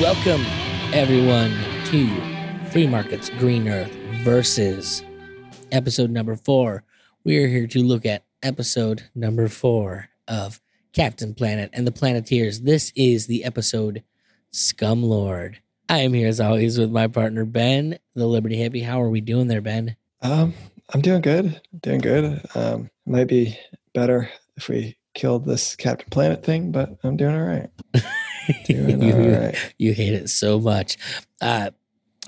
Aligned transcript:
Welcome, 0.00 0.44
everyone, 0.92 1.52
to 1.86 2.68
Free 2.70 2.86
Markets 2.86 3.30
Green 3.38 3.66
Earth 3.66 3.90
versus 4.24 5.02
episode 5.72 6.10
number 6.10 6.36
four. 6.36 6.84
We 7.24 7.42
are 7.42 7.48
here 7.48 7.66
to 7.68 7.82
look 7.82 8.04
at 8.04 8.26
episode 8.42 9.04
number 9.14 9.48
four 9.48 10.10
of 10.28 10.60
Captain 10.92 11.32
Planet 11.32 11.70
and 11.72 11.86
the 11.86 11.92
Planeteers. 11.92 12.60
This 12.60 12.92
is 12.94 13.26
the 13.26 13.42
episode 13.42 14.02
Skumm 14.52 15.02
Lord. 15.02 15.60
I 15.88 16.00
am 16.00 16.12
here 16.12 16.28
as 16.28 16.40
always 16.40 16.78
with 16.78 16.90
my 16.90 17.06
partner 17.06 17.46
Ben, 17.46 17.98
the 18.14 18.26
Liberty 18.26 18.56
Hippie. 18.58 18.84
How 18.84 19.00
are 19.00 19.08
we 19.08 19.22
doing 19.22 19.48
there, 19.48 19.62
Ben? 19.62 19.96
Um, 20.20 20.52
I'm 20.92 21.00
doing 21.00 21.22
good. 21.22 21.58
Doing 21.80 22.02
good. 22.02 22.46
Um, 22.54 22.90
might 23.06 23.28
be 23.28 23.58
better 23.94 24.28
if 24.58 24.68
we 24.68 24.98
killed 25.14 25.46
this 25.46 25.74
Captain 25.74 26.10
Planet 26.10 26.44
thing, 26.44 26.70
but 26.70 26.98
I'm 27.02 27.16
doing 27.16 27.34
all 27.34 27.46
right. 27.46 27.70
Doing 28.64 29.02
you, 29.02 29.12
all 29.12 29.40
right. 29.40 29.74
you 29.78 29.92
hate 29.92 30.14
it 30.14 30.28
so 30.28 30.58
much. 30.60 30.96
Uh, 31.40 31.70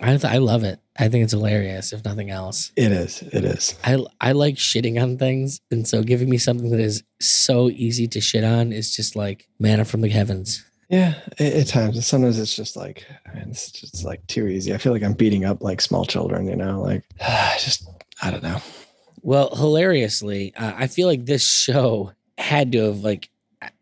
I, 0.01 0.17
th- 0.17 0.25
I 0.25 0.39
love 0.39 0.65
it. 0.65 0.79
I 0.98 1.09
think 1.09 1.25
it's 1.25 1.33
hilarious, 1.33 1.93
if 1.93 2.05
nothing 2.05 2.31
else. 2.31 2.73
It 2.77 2.93
is. 2.93 3.23
It 3.23 3.45
is. 3.45 3.75
I 3.84 4.05
I 4.20 4.33
like 4.33 4.56
shitting 4.56 5.01
on 5.01 5.19
things, 5.19 5.61
and 5.70 5.87
so 5.87 6.03
giving 6.03 6.28
me 6.28 6.39
something 6.39 6.70
that 6.70 6.81
is 6.81 7.03
so 7.20 7.69
easy 7.70 8.06
to 8.09 8.20
shit 8.20 8.45
on 8.45 8.73
is 8.73 8.95
just 8.95 9.17
like 9.17 9.48
manna 9.59 9.84
from 9.84 10.01
the 10.01 10.09
heavens. 10.09 10.65
Yeah, 10.89 11.15
at, 11.39 11.53
at 11.53 11.67
times. 11.67 12.05
Sometimes 12.06 12.39
it's 12.39 12.55
just 12.55 12.77
like, 12.77 13.06
man, 13.33 13.48
it's 13.50 13.71
just 13.71 14.05
like 14.05 14.27
too 14.27 14.47
easy. 14.48 14.73
I 14.73 14.78
feel 14.78 14.93
like 14.93 15.03
I'm 15.03 15.12
beating 15.12 15.45
up 15.45 15.62
like 15.62 15.81
small 15.81 16.05
children. 16.05 16.47
You 16.48 16.56
know, 16.56 16.81
like 16.81 17.05
just 17.59 17.89
I 18.23 18.31
don't 18.31 18.43
know. 18.43 18.61
Well, 19.23 19.55
hilariously, 19.55 20.55
uh, 20.55 20.73
I 20.77 20.87
feel 20.87 21.09
like 21.09 21.27
this 21.27 21.47
show 21.47 22.12
had 22.39 22.73
to 22.73 22.84
have 22.84 23.00
like 23.00 23.31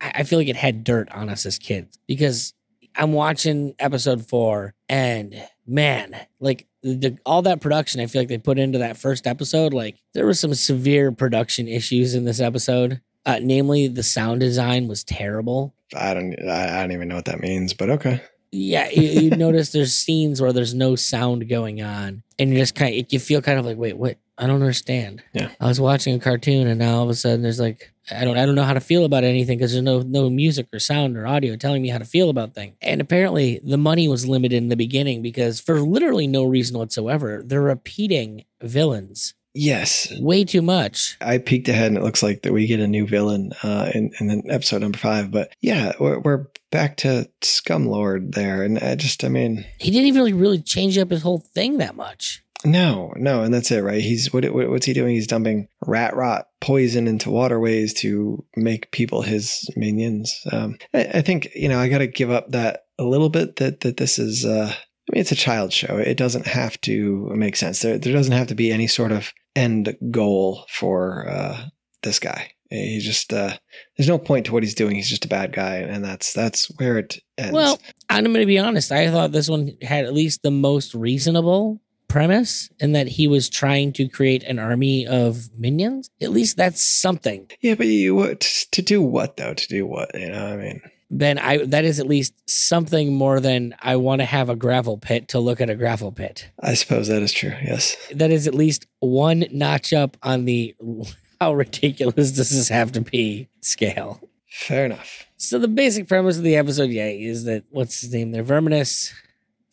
I, 0.00 0.22
feel 0.22 0.38
like 0.38 0.48
it 0.48 0.56
had 0.56 0.84
dirt 0.84 1.10
on 1.12 1.28
us 1.28 1.44
as 1.44 1.58
kids 1.58 1.98
because 2.06 2.55
I'm 2.94 3.12
watching 3.12 3.74
episode 3.78 4.27
four 4.27 4.74
and 4.88 5.34
man, 5.66 6.16
like 6.41 6.66
the, 6.83 7.18
all 7.27 7.42
that 7.42 7.60
production 7.60 8.00
I 8.00 8.06
feel 8.06 8.22
like 8.22 8.28
they 8.28 8.38
put 8.38 8.58
into 8.58 8.78
that 8.78 8.96
first 8.96 9.27
episode, 9.27 9.74
like 9.74 9.96
there 10.14 10.24
were 10.24 10.34
some 10.34 10.55
severe 10.55 11.12
production 11.12 11.68
issues 11.68 12.14
in 12.14 12.24
this 12.24 12.41
episode. 12.41 13.00
Uh, 13.27 13.41
namely, 13.42 13.88
the 13.88 14.05
sound 14.05 14.38
design 14.38 14.86
was 14.86 15.02
terrible. 15.02 15.74
I 15.96 16.14
don't. 16.14 16.38
I 16.48 16.80
don't 16.80 16.92
even 16.92 17.08
know 17.08 17.16
what 17.16 17.24
that 17.24 17.40
means, 17.40 17.74
but 17.74 17.90
okay. 17.90 18.22
Yeah, 18.52 18.89
you, 18.91 19.02
you 19.02 19.30
notice 19.30 19.70
there's 19.72 19.94
scenes 19.94 20.41
where 20.41 20.52
there's 20.52 20.75
no 20.75 20.97
sound 20.97 21.48
going 21.48 21.83
on, 21.83 22.22
and 22.39 22.50
you 22.50 22.58
just 22.58 22.75
kind 22.75 22.98
of 22.98 23.12
you 23.12 23.19
feel 23.19 23.42
kind 23.42 23.58
of 23.58 23.64
like, 23.64 23.77
wait, 23.77 23.97
what? 23.97 24.19
I 24.39 24.47
don't 24.47 24.61
understand. 24.61 25.22
Yeah. 25.33 25.50
I 25.61 25.66
was 25.66 25.80
watching 25.80 26.14
a 26.14 26.19
cartoon, 26.19 26.67
and 26.67 26.78
now 26.78 26.97
all 26.97 27.05
of 27.05 27.11
a 27.11 27.14
sudden 27.14 27.42
there's 27.42 27.61
like 27.61 27.92
I 28.11 28.24
don't 28.24 28.36
I 28.36 28.47
don't 28.47 28.55
know 28.55 28.64
how 28.64 28.74
to 28.74 28.80
feel 28.80 29.05
about 29.05 29.24
anything 29.24 29.58
because 29.58 29.72
there's 29.72 29.83
no 29.83 30.02
no 30.02 30.30
music 30.30 30.69
or 30.72 30.78
sound 30.78 31.17
or 31.17 31.27
audio 31.27 31.56
telling 31.56 31.83
me 31.83 31.89
how 31.89 31.98
to 31.98 32.05
feel 32.05 32.30
about 32.30 32.55
things. 32.55 32.77
And 32.80 33.00
apparently 33.00 33.61
the 33.64 33.78
money 33.78 34.08
was 34.08 34.28
limited 34.28 34.56
in 34.56 34.69
the 34.69 34.77
beginning 34.77 35.22
because 35.22 35.61
for 35.61 35.80
literally 35.80 36.27
no 36.27 36.44
reason 36.44 36.78
whatsoever, 36.78 37.42
they're 37.45 37.61
repeating 37.61 38.45
villains 38.61 39.34
Yes, 39.58 40.12
way 40.20 40.44
too 40.44 40.61
much. 40.62 41.17
I 41.20 41.39
peeked 41.39 41.68
ahead, 41.68 41.86
and 41.89 41.96
it 41.96 42.02
looks 42.02 42.22
like 42.22 42.42
that 42.42 42.52
we 42.52 42.67
get 42.67 42.80
a 42.80 42.86
new 42.86 43.06
villain 43.06 43.52
uh, 43.62 43.90
in 43.94 44.11
in 44.20 44.27
the 44.27 44.42
episode 44.52 44.83
number 44.83 44.98
five. 44.98 45.30
But 45.30 45.52
yeah, 45.61 45.92
we're, 45.98 46.18
we're 46.20 46.46
back 46.70 46.98
to 46.98 47.28
Scumlord 47.40 48.34
there, 48.34 48.62
and 48.62 48.78
I 48.78 48.95
just, 48.96 49.24
I 49.24 49.28
mean, 49.28 49.64
He 49.78 49.90
didn't 49.90 50.08
even 50.08 50.18
really, 50.20 50.33
really 50.34 50.61
change 50.61 50.98
up 50.98 51.11
his 51.11 51.22
whole 51.22 51.40
thing 51.55 51.78
that 51.78 51.96
much. 51.96 52.42
no, 52.64 53.12
no, 53.16 53.42
and 53.42 53.52
that's 53.55 53.70
it, 53.70 53.80
right? 53.80 54.02
He's 54.02 54.33
what, 54.33 54.45
what 54.52 54.68
what's 54.68 54.86
he 54.86 54.92
doing? 54.92 55.14
He's 55.14 55.27
dumping 55.27 55.68
rat 55.86 56.14
rot 56.14 56.48
poison 56.61 57.06
into 57.08 57.30
waterways 57.30 57.95
to 57.95 58.45
make 58.56 58.90
people 58.90 59.22
his 59.22 59.68
minions. 59.77 60.39
Um, 60.52 60.77
I, 60.92 61.05
I 61.14 61.20
think 61.22 61.48
you 61.55 61.68
know 61.68 61.78
I 61.78 61.89
got 61.89 61.98
to 61.98 62.06
give 62.06 62.30
up 62.30 62.50
that 62.50 62.84
a 62.98 63.05
little 63.05 63.30
bit. 63.30 63.56
That 63.56 63.80
that 63.80 63.96
this 63.96 64.18
is. 64.18 64.45
Uh, 64.45 64.72
I 65.08 65.14
mean, 65.14 65.20
it's 65.20 65.30
a 65.30 65.36
child 65.36 65.72
show. 65.72 65.98
It 65.98 66.16
doesn't 66.16 66.48
have 66.48 66.80
to 66.80 67.30
make 67.36 67.55
sense. 67.55 67.80
There, 67.80 67.96
there 67.96 68.12
doesn't 68.12 68.33
have 68.33 68.48
to 68.48 68.56
be 68.56 68.72
any 68.72 68.89
sort 68.89 69.12
of 69.12 69.33
end 69.56 69.96
goal 70.11 70.64
for 70.68 71.28
uh, 71.28 71.64
this 72.02 72.20
guy. 72.20 72.52
He 72.70 72.98
just 72.98 73.33
uh, 73.33 73.56
there's 73.96 74.08
no 74.08 74.18
point 74.18 74.46
to 74.46 74.52
what 74.52 74.62
he's 74.62 74.74
doing. 74.74 74.96
He's 74.96 75.08
just 75.08 75.24
a 75.24 75.28
bad 75.28 75.52
guy, 75.52 75.77
and 75.77 76.05
that's 76.05 76.33
that's 76.33 76.67
where 76.78 76.98
it 76.98 77.18
ends. 77.39 77.52
Well, 77.52 77.80
I'm 78.11 78.24
going 78.24 78.34
to 78.34 78.46
be 78.46 78.58
honest. 78.58 78.90
I 78.90 79.11
thought 79.11 79.33
this 79.33 79.48
one 79.48 79.77
had 79.83 80.05
at 80.05 80.12
least 80.12 80.42
the 80.42 80.50
most 80.50 80.92
reasonable 80.95 81.80
premise 82.08 82.68
in 82.80 82.92
that 82.92 83.06
he 83.06 83.28
was 83.28 83.48
trying 83.48 83.92
to 83.92 84.08
create 84.08 84.42
an 84.45 84.58
army 84.58 85.06
of 85.06 85.48
minions. 85.56 86.11
At 86.20 86.30
least 86.30 86.56
that's 86.56 86.83
something. 86.83 87.48
yeah, 87.61 87.74
but 87.74 87.86
you 87.86 88.14
what 88.16 88.40
to 88.72 88.83
do 88.83 89.00
what 89.00 89.36
though? 89.36 89.55
To 89.55 89.68
do 89.68 89.86
what? 89.86 90.11
You 90.18 90.30
know, 90.30 90.46
I 90.46 90.56
mean, 90.56 90.80
Ben, 91.11 91.39
I 91.39 91.58
that 91.67 91.84
is 91.84 92.00
at 92.00 92.06
least 92.06 92.34
something 92.48 93.14
more 93.14 93.39
than 93.39 93.77
I 93.80 93.96
want 93.96 94.20
to 94.20 94.24
have 94.24 94.48
a 94.48 94.56
gravel 94.56 94.98
pit 94.98 95.28
to 95.28 95.39
look 95.39 95.61
at 95.61 95.70
a 95.70 95.77
gravel 95.77 96.11
pit. 96.11 96.50
I 96.61 96.74
suppose 96.74 97.08
that 97.08 97.22
is 97.22 97.33
true. 97.33 97.55
Yes. 97.62 97.96
That 98.12 98.30
is 98.30 98.46
at 98.48 98.55
least 98.55 98.86
one 98.98 99.45
notch 99.52 99.92
up 99.92 100.16
on 100.22 100.46
the 100.46 100.74
how 101.40 101.55
ridiculous 101.55 102.33
does 102.33 102.50
this 102.50 102.68
have 102.68 102.92
to 102.92 103.00
be 103.00 103.48
scale. 103.61 104.20
Fair 104.48 104.86
enough. 104.86 105.27
So 105.36 105.58
the 105.58 105.68
basic 105.68 106.08
premise 106.08 106.39
of 106.39 106.42
the 106.42 106.56
episode, 106.56 106.90
yeah, 106.90 107.06
is 107.06 107.45
that 107.45 107.64
what's 107.70 108.00
his 108.00 108.12
name? 108.12 108.33
They're 108.33 108.42
Verminous, 108.42 109.12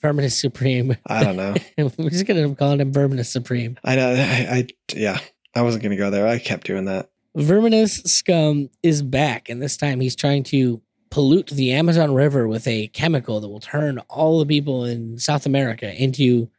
Verminous 0.02 0.40
Supreme. 0.40 0.98
I 1.08 1.24
don't 1.24 1.38
know. 1.38 1.56
We're 1.98 2.10
just 2.10 2.28
gonna 2.28 2.54
call 2.54 2.80
him 2.80 2.92
Verminous 2.92 3.32
Supreme. 3.32 3.80
I 3.84 3.96
know. 3.96 4.12
I, 4.18 4.48
I 4.52 4.68
yeah. 4.94 5.20
I 5.56 5.62
wasn't 5.62 5.84
gonna 5.84 5.96
go 5.96 6.12
there. 6.12 6.28
I 6.28 6.38
kept 6.38 6.68
doing 6.68 6.86
that. 6.86 7.10
Verminous 7.36 8.02
Skumm 8.04 8.70
is 8.84 9.02
back, 9.02 9.50
and 9.50 9.60
this 9.62 9.78
time 9.78 10.00
he's 10.00 10.16
trying 10.16 10.44
to 10.44 10.83
pollute 11.14 11.52
the 11.52 11.72
Amazon 11.72 12.16
River 12.16 12.48
with 12.48 12.68
a 12.68 12.88
chemical 12.88 13.40
that 13.40 13.48
will 13.48 13.60
turn 13.60 14.00
all 14.10 14.40
the 14.40 14.48
people 14.48 14.84
in 14.84 15.20
South 15.20 15.46
America 15.46 15.94
into 16.02 16.50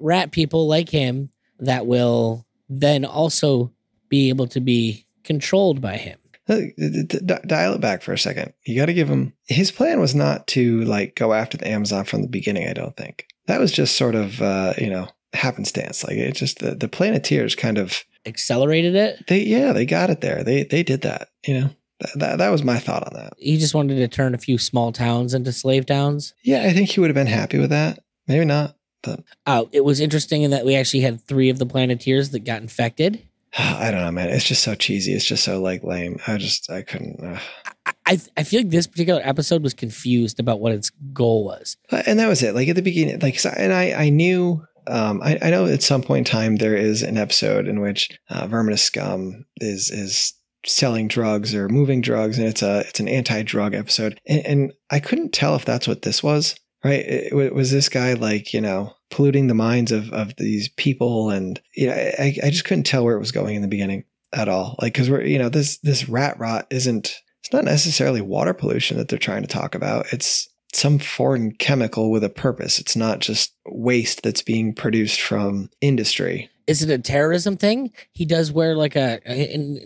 rat 0.00 0.32
people 0.32 0.66
like 0.66 0.88
him 0.88 1.28
that 1.58 1.86
will 1.86 2.46
then 2.70 3.04
also 3.04 3.70
be 4.08 4.30
able 4.30 4.46
to 4.46 4.60
be 4.60 5.04
controlled 5.24 5.82
by 5.82 5.98
him. 5.98 6.18
Dial 6.46 7.74
it 7.74 7.80
back 7.82 8.00
for 8.00 8.14
a 8.14 8.18
second. 8.18 8.54
You 8.64 8.76
got 8.76 8.86
to 8.86 8.94
give 8.94 9.10
him. 9.10 9.34
His 9.44 9.70
plan 9.70 10.00
was 10.00 10.14
not 10.14 10.46
to 10.48 10.80
like 10.84 11.14
go 11.14 11.34
after 11.34 11.58
the 11.58 11.68
Amazon 11.68 12.06
from 12.06 12.22
the 12.22 12.28
beginning. 12.28 12.66
I 12.66 12.72
don't 12.72 12.96
think 12.96 13.26
that 13.46 13.60
was 13.60 13.72
just 13.72 13.96
sort 13.96 14.14
of 14.14 14.40
uh, 14.40 14.72
you 14.78 14.88
know 14.88 15.08
happenstance. 15.34 16.02
Like 16.02 16.16
it 16.16 16.34
just 16.34 16.60
the 16.60 16.74
the 16.74 16.88
Planeteers 16.88 17.54
kind 17.54 17.76
of 17.76 18.04
Accelerated 18.24 18.94
it. 18.94 19.26
they 19.28 19.40
yeah 19.40 19.74
they 19.74 19.84
got 19.84 20.08
it 20.08 20.22
there. 20.22 20.42
They 20.42 20.62
they 20.62 20.82
did 20.82 21.02
that. 21.02 21.28
You 21.46 21.60
know 21.60 21.70
that 22.00 22.10
that, 22.16 22.38
that 22.38 22.50
was 22.50 22.62
my 22.62 22.78
thought 22.78 23.06
on 23.06 23.14
that. 23.14 23.34
He 23.38 23.58
just 23.58 23.74
wanted 23.74 23.96
to 23.96 24.08
turn 24.08 24.34
a 24.34 24.38
few 24.38 24.58
small 24.58 24.92
towns 24.92 25.34
into 25.34 25.52
slave 25.52 25.86
towns. 25.86 26.34
Yeah, 26.44 26.62
I 26.64 26.72
think 26.72 26.90
he 26.90 27.00
would 27.00 27.10
have 27.10 27.14
been 27.14 27.26
happy 27.26 27.58
with 27.58 27.70
that. 27.70 28.00
Maybe 28.26 28.44
not. 28.44 28.76
But 29.02 29.20
Uh, 29.46 29.64
it 29.72 29.84
was 29.84 30.00
interesting 30.00 30.42
in 30.42 30.50
that 30.50 30.64
we 30.64 30.74
actually 30.74 31.00
had 31.00 31.20
three 31.20 31.50
of 31.50 31.58
the 31.58 31.66
Planeteers 31.66 32.30
that 32.30 32.40
got 32.40 32.62
infected. 32.62 33.22
I 33.58 33.90
don't 33.90 34.00
know, 34.00 34.10
man. 34.10 34.28
It's 34.28 34.44
just 34.44 34.62
so 34.62 34.74
cheesy. 34.74 35.12
It's 35.12 35.24
just 35.24 35.44
so 35.44 35.60
like 35.60 35.82
lame. 35.84 36.18
I 36.26 36.36
just 36.36 36.70
I 36.70 36.82
couldn't. 36.82 37.20
Uh. 37.24 37.38
I, 37.86 37.92
I, 38.06 38.18
I 38.38 38.42
feel 38.42 38.60
like 38.60 38.70
this 38.70 38.86
particular 38.86 39.20
episode 39.24 39.62
was 39.62 39.74
confused 39.74 40.38
about 40.40 40.60
what 40.60 40.72
its 40.72 40.90
goal 41.12 41.44
was. 41.44 41.76
And 41.90 42.18
that 42.18 42.28
was 42.28 42.42
it. 42.42 42.54
Like 42.54 42.68
at 42.68 42.76
the 42.76 42.82
beginning, 42.82 43.18
like 43.20 43.38
and 43.56 43.72
I 43.72 43.92
I 43.92 44.08
knew. 44.10 44.64
Um, 44.86 45.20
I, 45.22 45.38
I 45.42 45.50
know 45.50 45.66
at 45.66 45.82
some 45.82 46.00
point 46.00 46.26
in 46.26 46.32
time 46.32 46.56
there 46.56 46.74
is 46.74 47.02
an 47.02 47.18
episode 47.18 47.68
in 47.68 47.80
which 47.80 48.18
uh, 48.30 48.46
Verminous 48.46 48.88
Skumm 48.88 49.44
is 49.58 49.90
is 49.90 50.32
selling 50.66 51.08
drugs 51.08 51.54
or 51.54 51.68
moving 51.68 52.00
drugs, 52.00 52.38
and 52.38 52.46
it's 52.46 52.62
a 52.62 52.80
it's 52.80 53.00
an 53.00 53.08
anti 53.08 53.42
drug 53.42 53.74
episode, 53.74 54.20
and, 54.26 54.46
and 54.46 54.72
I 54.90 55.00
couldn't 55.00 55.32
tell 55.32 55.54
if 55.56 55.64
that's 55.64 55.88
what 55.88 56.02
this 56.02 56.22
was. 56.22 56.56
Right? 56.84 57.00
It, 57.00 57.32
it- 57.32 57.54
was 57.54 57.70
this 57.70 57.88
guy 57.88 58.12
like 58.14 58.52
you 58.54 58.60
know 58.60 58.94
polluting 59.10 59.46
the 59.46 59.54
minds 59.54 59.92
of 59.92 60.12
of 60.12 60.34
these 60.36 60.68
people, 60.70 61.30
and 61.30 61.60
you 61.74 61.86
know 61.88 61.94
I 61.94 62.36
I 62.42 62.50
just 62.50 62.64
couldn't 62.64 62.84
tell 62.84 63.04
where 63.04 63.16
it 63.16 63.20
was 63.20 63.32
going 63.32 63.56
in 63.56 63.62
the 63.62 63.68
beginning 63.68 64.04
at 64.32 64.48
all. 64.48 64.76
Like 64.80 64.92
because 64.92 65.10
we're 65.10 65.24
you 65.24 65.38
know 65.38 65.48
this 65.48 65.78
this 65.78 66.08
rat 66.08 66.38
rot 66.38 66.66
isn't 66.70 67.20
it's 67.40 67.52
not 67.52 67.64
necessarily 67.64 68.20
water 68.20 68.52
pollution 68.52 68.98
that 68.98 69.08
they're 69.08 69.18
trying 69.18 69.42
to 69.42 69.48
talk 69.48 69.74
about. 69.74 70.12
It's 70.12 70.48
some 70.74 70.98
foreign 70.98 71.52
chemical 71.52 72.10
with 72.10 72.22
a 72.22 72.28
purpose. 72.28 72.78
It's 72.78 72.94
not 72.96 73.20
just 73.20 73.54
waste 73.66 74.22
that's 74.22 74.42
being 74.42 74.74
produced 74.74 75.20
from 75.20 75.70
industry. 75.80 76.50
Is 76.68 76.82
it 76.82 76.90
a 76.90 76.98
terrorism 76.98 77.56
thing? 77.56 77.90
He 78.12 78.24
does 78.24 78.52
wear 78.52 78.76
like 78.76 78.94
a, 78.94 79.20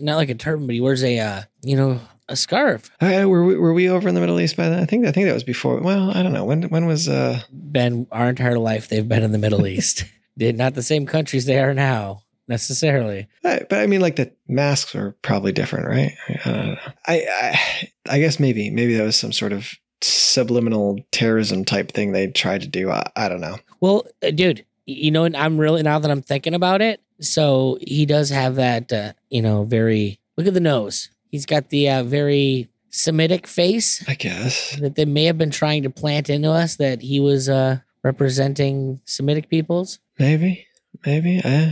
not 0.01 0.17
like 0.17 0.29
a 0.29 0.35
turban, 0.35 0.67
but 0.67 0.73
he 0.75 0.81
wears 0.81 1.03
a, 1.03 1.17
uh, 1.17 1.41
you 1.63 1.75
know, 1.75 1.99
a 2.29 2.35
scarf. 2.35 2.91
Uh, 3.01 3.25
were 3.27 3.43
we, 3.45 3.55
were 3.57 3.73
we 3.73 3.89
over 3.89 4.07
in 4.07 4.15
the 4.15 4.21
Middle 4.21 4.39
East 4.39 4.55
by 4.57 4.69
then? 4.69 4.79
I 4.79 4.85
think 4.85 5.05
I 5.05 5.11
think 5.11 5.27
that 5.27 5.33
was 5.33 5.43
before. 5.43 5.79
Well, 5.81 6.11
I 6.11 6.21
don't 6.23 6.33
know 6.33 6.45
when 6.45 6.63
when 6.63 6.85
was 6.85 7.07
uh 7.09 7.41
Ben, 7.51 8.05
our 8.11 8.29
entire 8.29 8.59
life, 8.59 8.87
they've 8.89 9.07
been 9.07 9.23
in 9.23 9.31
the 9.31 9.37
Middle 9.37 9.65
East. 9.75 10.05
They're 10.37 10.53
not 10.53 10.73
the 10.73 10.83
same 10.83 11.05
countries 11.05 11.45
they 11.45 11.59
are 11.59 11.73
now 11.73 12.23
necessarily. 12.47 13.27
I- 13.43 13.61
but 13.69 13.79
I 13.79 13.87
mean 13.87 14.01
like 14.01 14.15
the 14.17 14.31
masks 14.47 14.93
are 14.95 15.15
probably 15.21 15.51
different, 15.51 15.87
right? 15.87 16.13
I 16.45 16.49
don't 16.51 16.67
know. 16.67 16.77
I 17.07 17.27
I, 17.29 17.89
I 18.15 18.19
guess 18.19 18.39
maybe 18.39 18.69
maybe 18.69 18.95
that 18.95 19.03
was 19.03 19.15
some 19.15 19.31
sort 19.33 19.51
of 19.53 19.71
subliminal 20.01 20.99
terrorism 21.11 21.65
type 21.65 21.91
thing 21.91 22.11
they 22.11 22.27
tried 22.27 22.61
to 22.61 22.67
do. 22.67 22.89
I, 22.89 23.09
I 23.15 23.29
don't 23.29 23.41
know. 23.41 23.57
Well, 23.79 24.05
uh, 24.25 24.31
dude, 24.31 24.65
you 24.85 25.11
know, 25.11 25.23
and 25.23 25.35
I'm 25.35 25.57
really 25.57 25.83
now 25.83 25.99
that 25.99 26.11
I'm 26.11 26.21
thinking 26.21 26.53
about 26.53 26.81
it. 26.81 27.01
So 27.19 27.77
he 27.81 28.05
does 28.05 28.29
have 28.29 28.55
that, 28.55 28.91
uh, 28.91 29.13
you 29.29 29.41
know, 29.41 29.63
very 29.63 30.19
look 30.37 30.47
at 30.47 30.53
the 30.53 30.59
nose. 30.59 31.09
He's 31.29 31.45
got 31.45 31.69
the 31.69 31.89
uh, 31.89 32.03
very 32.03 32.69
Semitic 32.89 33.47
face 33.47 34.07
I 34.07 34.13
guess. 34.13 34.75
that 34.79 34.93
they 34.95 35.05
may 35.05 35.23
have 35.25 35.37
been 35.37 35.49
trying 35.49 35.81
to 35.81 35.89
plant 35.89 36.29
into 36.29 36.51
us 36.51 36.75
that 36.75 37.01
he 37.01 37.19
was 37.19 37.49
uh, 37.49 37.79
representing 38.03 38.99
Semitic 39.05 39.49
peoples. 39.49 39.97
Maybe. 40.19 40.67
Maybe. 41.03 41.41
Uh, 41.43 41.71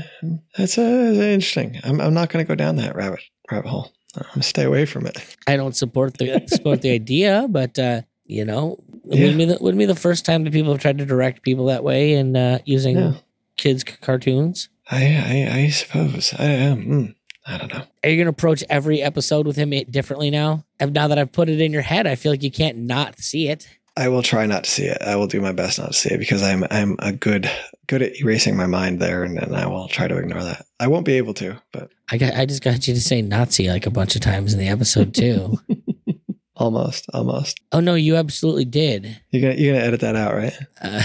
that's, 0.58 0.80
uh, 0.80 0.82
that's 0.82 1.18
interesting. 1.20 1.80
I'm, 1.84 2.02
I'm 2.02 2.16
not 2.16 2.30
going 2.30 2.44
to 2.44 2.48
go 2.48 2.56
down 2.56 2.78
that 2.78 2.96
rabbit 2.96 3.20
rabbit 3.52 3.70
hole. 3.70 3.92
I'm 4.16 4.24
gonna 4.34 4.44
stay 4.44 4.64
away 4.64 4.86
from 4.86 5.06
it. 5.06 5.38
I 5.48 5.56
don't 5.56 5.76
support 5.76 6.18
the 6.18 6.44
support 6.48 6.82
the 6.82 6.92
idea, 6.92 7.48
but 7.50 7.80
uh, 7.80 8.02
you 8.26 8.44
know, 8.44 8.78
Yeah. 9.04 9.22
wouldn't 9.22 9.38
be 9.38 9.46
the, 9.46 9.58
wouldn't 9.62 9.80
be 9.80 9.86
the 9.86 9.96
first 9.96 10.26
time 10.26 10.44
that 10.44 10.54
people 10.54 10.72
have 10.72 10.82
tried 10.82 10.98
to 11.00 11.06
direct 11.06 11.42
people 11.44 11.66
that 11.66 11.84
way 11.84 12.14
and 12.14 12.36
uh, 12.38 12.60
using 12.66 12.98
Yeah. 12.98 13.14
kids' 13.58 13.84
c- 13.88 13.96
cartoons. 14.02 14.70
I, 14.90 15.48
I, 15.52 15.58
I 15.62 15.70
suppose. 15.70 16.34
I 16.38 16.46
am. 16.46 16.86
Mm, 16.86 17.16
I 17.48 17.58
don't 17.58 17.74
know. 17.74 17.84
Are 18.04 18.10
you 18.10 18.18
gonna 18.18 18.30
approach 18.30 18.64
every 18.70 19.02
episode 19.02 19.48
with 19.48 19.56
him 19.56 19.72
differently 19.90 20.30
now? 20.30 20.66
Now 20.80 21.08
that 21.08 21.18
I've 21.18 21.32
put 21.32 21.50
it 21.50 21.60
in 21.62 21.72
your 21.72 21.82
head, 21.82 22.06
I 22.08 22.16
feel 22.16 22.32
like 22.32 22.44
you 22.44 22.52
can't 22.52 22.78
not 22.80 23.20
see 23.20 23.48
it. 23.48 23.68
I 23.98 24.08
will 24.10 24.22
try 24.24 24.46
not 24.46 24.64
to 24.66 24.70
see 24.70 24.86
it. 24.86 25.02
I 25.02 25.16
will 25.18 25.28
do 25.28 25.42
my 25.42 25.52
best 25.52 25.78
not 25.80 25.88
to 25.88 25.94
see 25.94 26.14
it 26.14 26.18
because 26.20 26.44
I'm 26.44 26.64
I'm 26.72 26.96
a 27.00 27.12
good 27.12 27.50
good 27.88 28.02
at 28.02 28.16
erasing 28.22 28.56
my 28.56 28.66
mind 28.68 29.00
there, 29.00 29.24
and, 29.24 29.38
and 29.38 29.56
I 29.56 29.66
will 29.68 29.88
try 29.88 30.08
to 30.08 30.18
ignore 30.18 30.44
that. 30.44 30.66
I 30.80 30.88
won't 30.88 31.06
be 31.06 31.14
able 31.18 31.34
to, 31.36 31.58
but 31.74 31.92
I 32.10 32.18
got 32.18 32.36
I 32.36 32.46
just 32.46 32.64
got 32.64 32.88
you 32.88 32.94
to 32.94 33.02
say 33.02 33.22
Nazi 33.22 33.68
like 33.70 33.86
a 33.86 33.92
bunch 33.92 34.16
of 34.16 34.22
times 34.22 34.54
in 34.54 34.60
the 34.60 34.68
episode 34.70 35.14
too. 35.14 35.58
almost, 36.62 37.08
almost. 37.14 37.60
oh 37.72 37.80
no, 37.80 37.96
you 37.96 38.16
absolutely 38.16 38.66
did. 38.66 39.22
You're 39.32 39.42
gonna 39.42 39.62
you're 39.62 39.74
gonna 39.74 39.86
edit 39.86 40.02
that 40.02 40.16
out, 40.16 40.34
right? 40.34 40.54
Uh, 40.82 41.04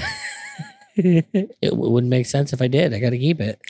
it 0.96 1.60
w- 1.62 1.90
wouldn't 1.90 2.10
make 2.10 2.26
sense 2.26 2.52
if 2.52 2.62
I 2.62 2.68
did. 2.68 2.94
I 2.94 2.98
got 2.98 3.10
to 3.10 3.18
keep 3.18 3.40
it. 3.40 3.60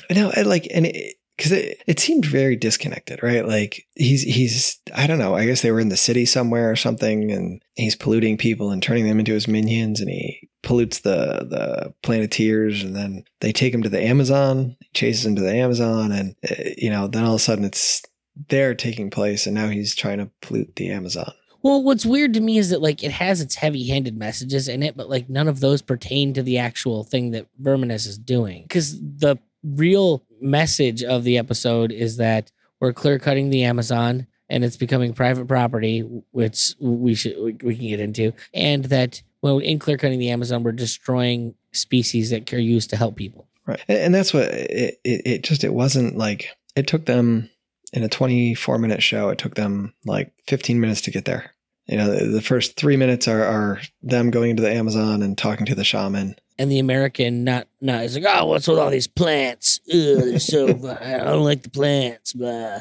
no, 0.10 0.32
I 0.36 0.42
like 0.42 0.68
and 0.72 0.86
it 0.86 1.16
because 1.36 1.52
it, 1.52 1.82
it 1.86 1.98
seemed 1.98 2.24
very 2.24 2.56
disconnected, 2.56 3.22
right? 3.22 3.46
Like 3.46 3.86
he's 3.94 4.22
he's 4.22 4.78
I 4.94 5.06
don't 5.06 5.18
know. 5.18 5.34
I 5.34 5.46
guess 5.46 5.62
they 5.62 5.72
were 5.72 5.80
in 5.80 5.88
the 5.88 5.96
city 5.96 6.26
somewhere 6.26 6.70
or 6.70 6.76
something, 6.76 7.30
and 7.32 7.62
he's 7.74 7.96
polluting 7.96 8.36
people 8.36 8.70
and 8.70 8.82
turning 8.82 9.06
them 9.06 9.18
into 9.18 9.32
his 9.32 9.48
minions, 9.48 10.00
and 10.00 10.08
he 10.08 10.48
pollutes 10.62 11.00
the 11.00 11.46
the 11.48 11.94
planeteers, 12.02 12.82
and 12.82 12.94
then 12.94 13.24
they 13.40 13.52
take 13.52 13.74
him 13.74 13.82
to 13.82 13.88
the 13.88 14.02
Amazon, 14.02 14.76
chases 14.92 15.26
him 15.26 15.36
to 15.36 15.42
the 15.42 15.54
Amazon, 15.54 16.12
and 16.12 16.36
uh, 16.48 16.70
you 16.76 16.90
know 16.90 17.08
then 17.08 17.24
all 17.24 17.34
of 17.34 17.40
a 17.40 17.42
sudden 17.42 17.64
it's 17.64 18.02
there 18.48 18.74
taking 18.74 19.10
place, 19.10 19.46
and 19.46 19.54
now 19.54 19.68
he's 19.68 19.94
trying 19.94 20.18
to 20.18 20.30
pollute 20.40 20.76
the 20.76 20.90
Amazon. 20.90 21.32
Well, 21.62 21.82
what's 21.82 22.04
weird 22.04 22.34
to 22.34 22.40
me 22.40 22.58
is 22.58 22.70
that 22.70 22.82
like 22.82 23.02
it 23.02 23.12
has 23.12 23.40
its 23.40 23.54
heavy-handed 23.54 24.16
messages 24.16 24.68
in 24.68 24.82
it, 24.82 24.96
but 24.96 25.08
like 25.08 25.30
none 25.30 25.48
of 25.48 25.60
those 25.60 25.80
pertain 25.82 26.34
to 26.34 26.42
the 26.42 26.58
actual 26.58 27.04
thing 27.04 27.30
that 27.30 27.46
Verminous 27.60 28.06
is 28.06 28.18
doing. 28.18 28.64
Because 28.64 29.00
the 29.00 29.38
real 29.62 30.22
message 30.40 31.02
of 31.02 31.24
the 31.24 31.38
episode 31.38 31.90
is 31.90 32.18
that 32.18 32.52
we're 32.80 32.92
clear 32.92 33.18
cutting 33.18 33.48
the 33.48 33.64
Amazon 33.64 34.26
and 34.50 34.62
it's 34.62 34.76
becoming 34.76 35.14
private 35.14 35.48
property, 35.48 36.00
which 36.32 36.74
we 36.78 37.14
should 37.14 37.62
we 37.62 37.74
can 37.76 37.88
get 37.88 38.00
into, 38.00 38.32
and 38.52 38.84
that 38.86 39.22
well, 39.40 39.58
in 39.58 39.78
clear 39.78 39.98
cutting 39.98 40.18
the 40.18 40.30
Amazon, 40.30 40.62
we're 40.62 40.72
destroying 40.72 41.54
species 41.72 42.30
that 42.30 42.50
are 42.54 42.58
used 42.58 42.88
to 42.88 42.96
help 42.96 43.14
people. 43.14 43.46
Right. 43.66 43.78
And, 43.88 43.98
and 43.98 44.14
that's 44.14 44.32
what 44.32 44.44
it, 44.44 45.00
it, 45.04 45.22
it 45.26 45.44
just, 45.44 45.64
it 45.64 45.74
wasn't 45.74 46.16
like, 46.16 46.48
it 46.76 46.86
took 46.86 47.04
them 47.04 47.50
in 47.94 48.02
a 48.02 48.08
24 48.08 48.78
minute 48.78 49.02
show, 49.02 49.28
it 49.28 49.38
took 49.38 49.54
them 49.54 49.94
like 50.04 50.32
15 50.48 50.80
minutes 50.80 51.00
to 51.02 51.12
get 51.12 51.24
there. 51.24 51.52
You 51.86 51.96
know, 51.96 52.10
the, 52.10 52.26
the 52.26 52.42
first 52.42 52.76
three 52.76 52.96
minutes 52.96 53.28
are, 53.28 53.44
are 53.44 53.80
them 54.02 54.30
going 54.30 54.50
into 54.50 54.62
the 54.62 54.72
Amazon 54.72 55.22
and 55.22 55.38
talking 55.38 55.66
to 55.66 55.74
the 55.74 55.84
shaman. 55.84 56.34
and 56.58 56.70
the 56.70 56.78
American 56.80 57.44
not 57.44 57.68
not 57.80 58.02
is 58.04 58.16
like, 58.16 58.24
oh, 58.26 58.46
what's 58.46 58.66
with 58.66 58.78
all 58.78 58.90
these 58.90 59.06
plants? 59.06 59.80
Ugh, 59.88 60.18
they're 60.18 60.38
so 60.40 60.68
I 61.00 61.18
don't 61.18 61.44
like 61.44 61.62
the 61.62 61.70
plants, 61.70 62.32
blah. 62.32 62.80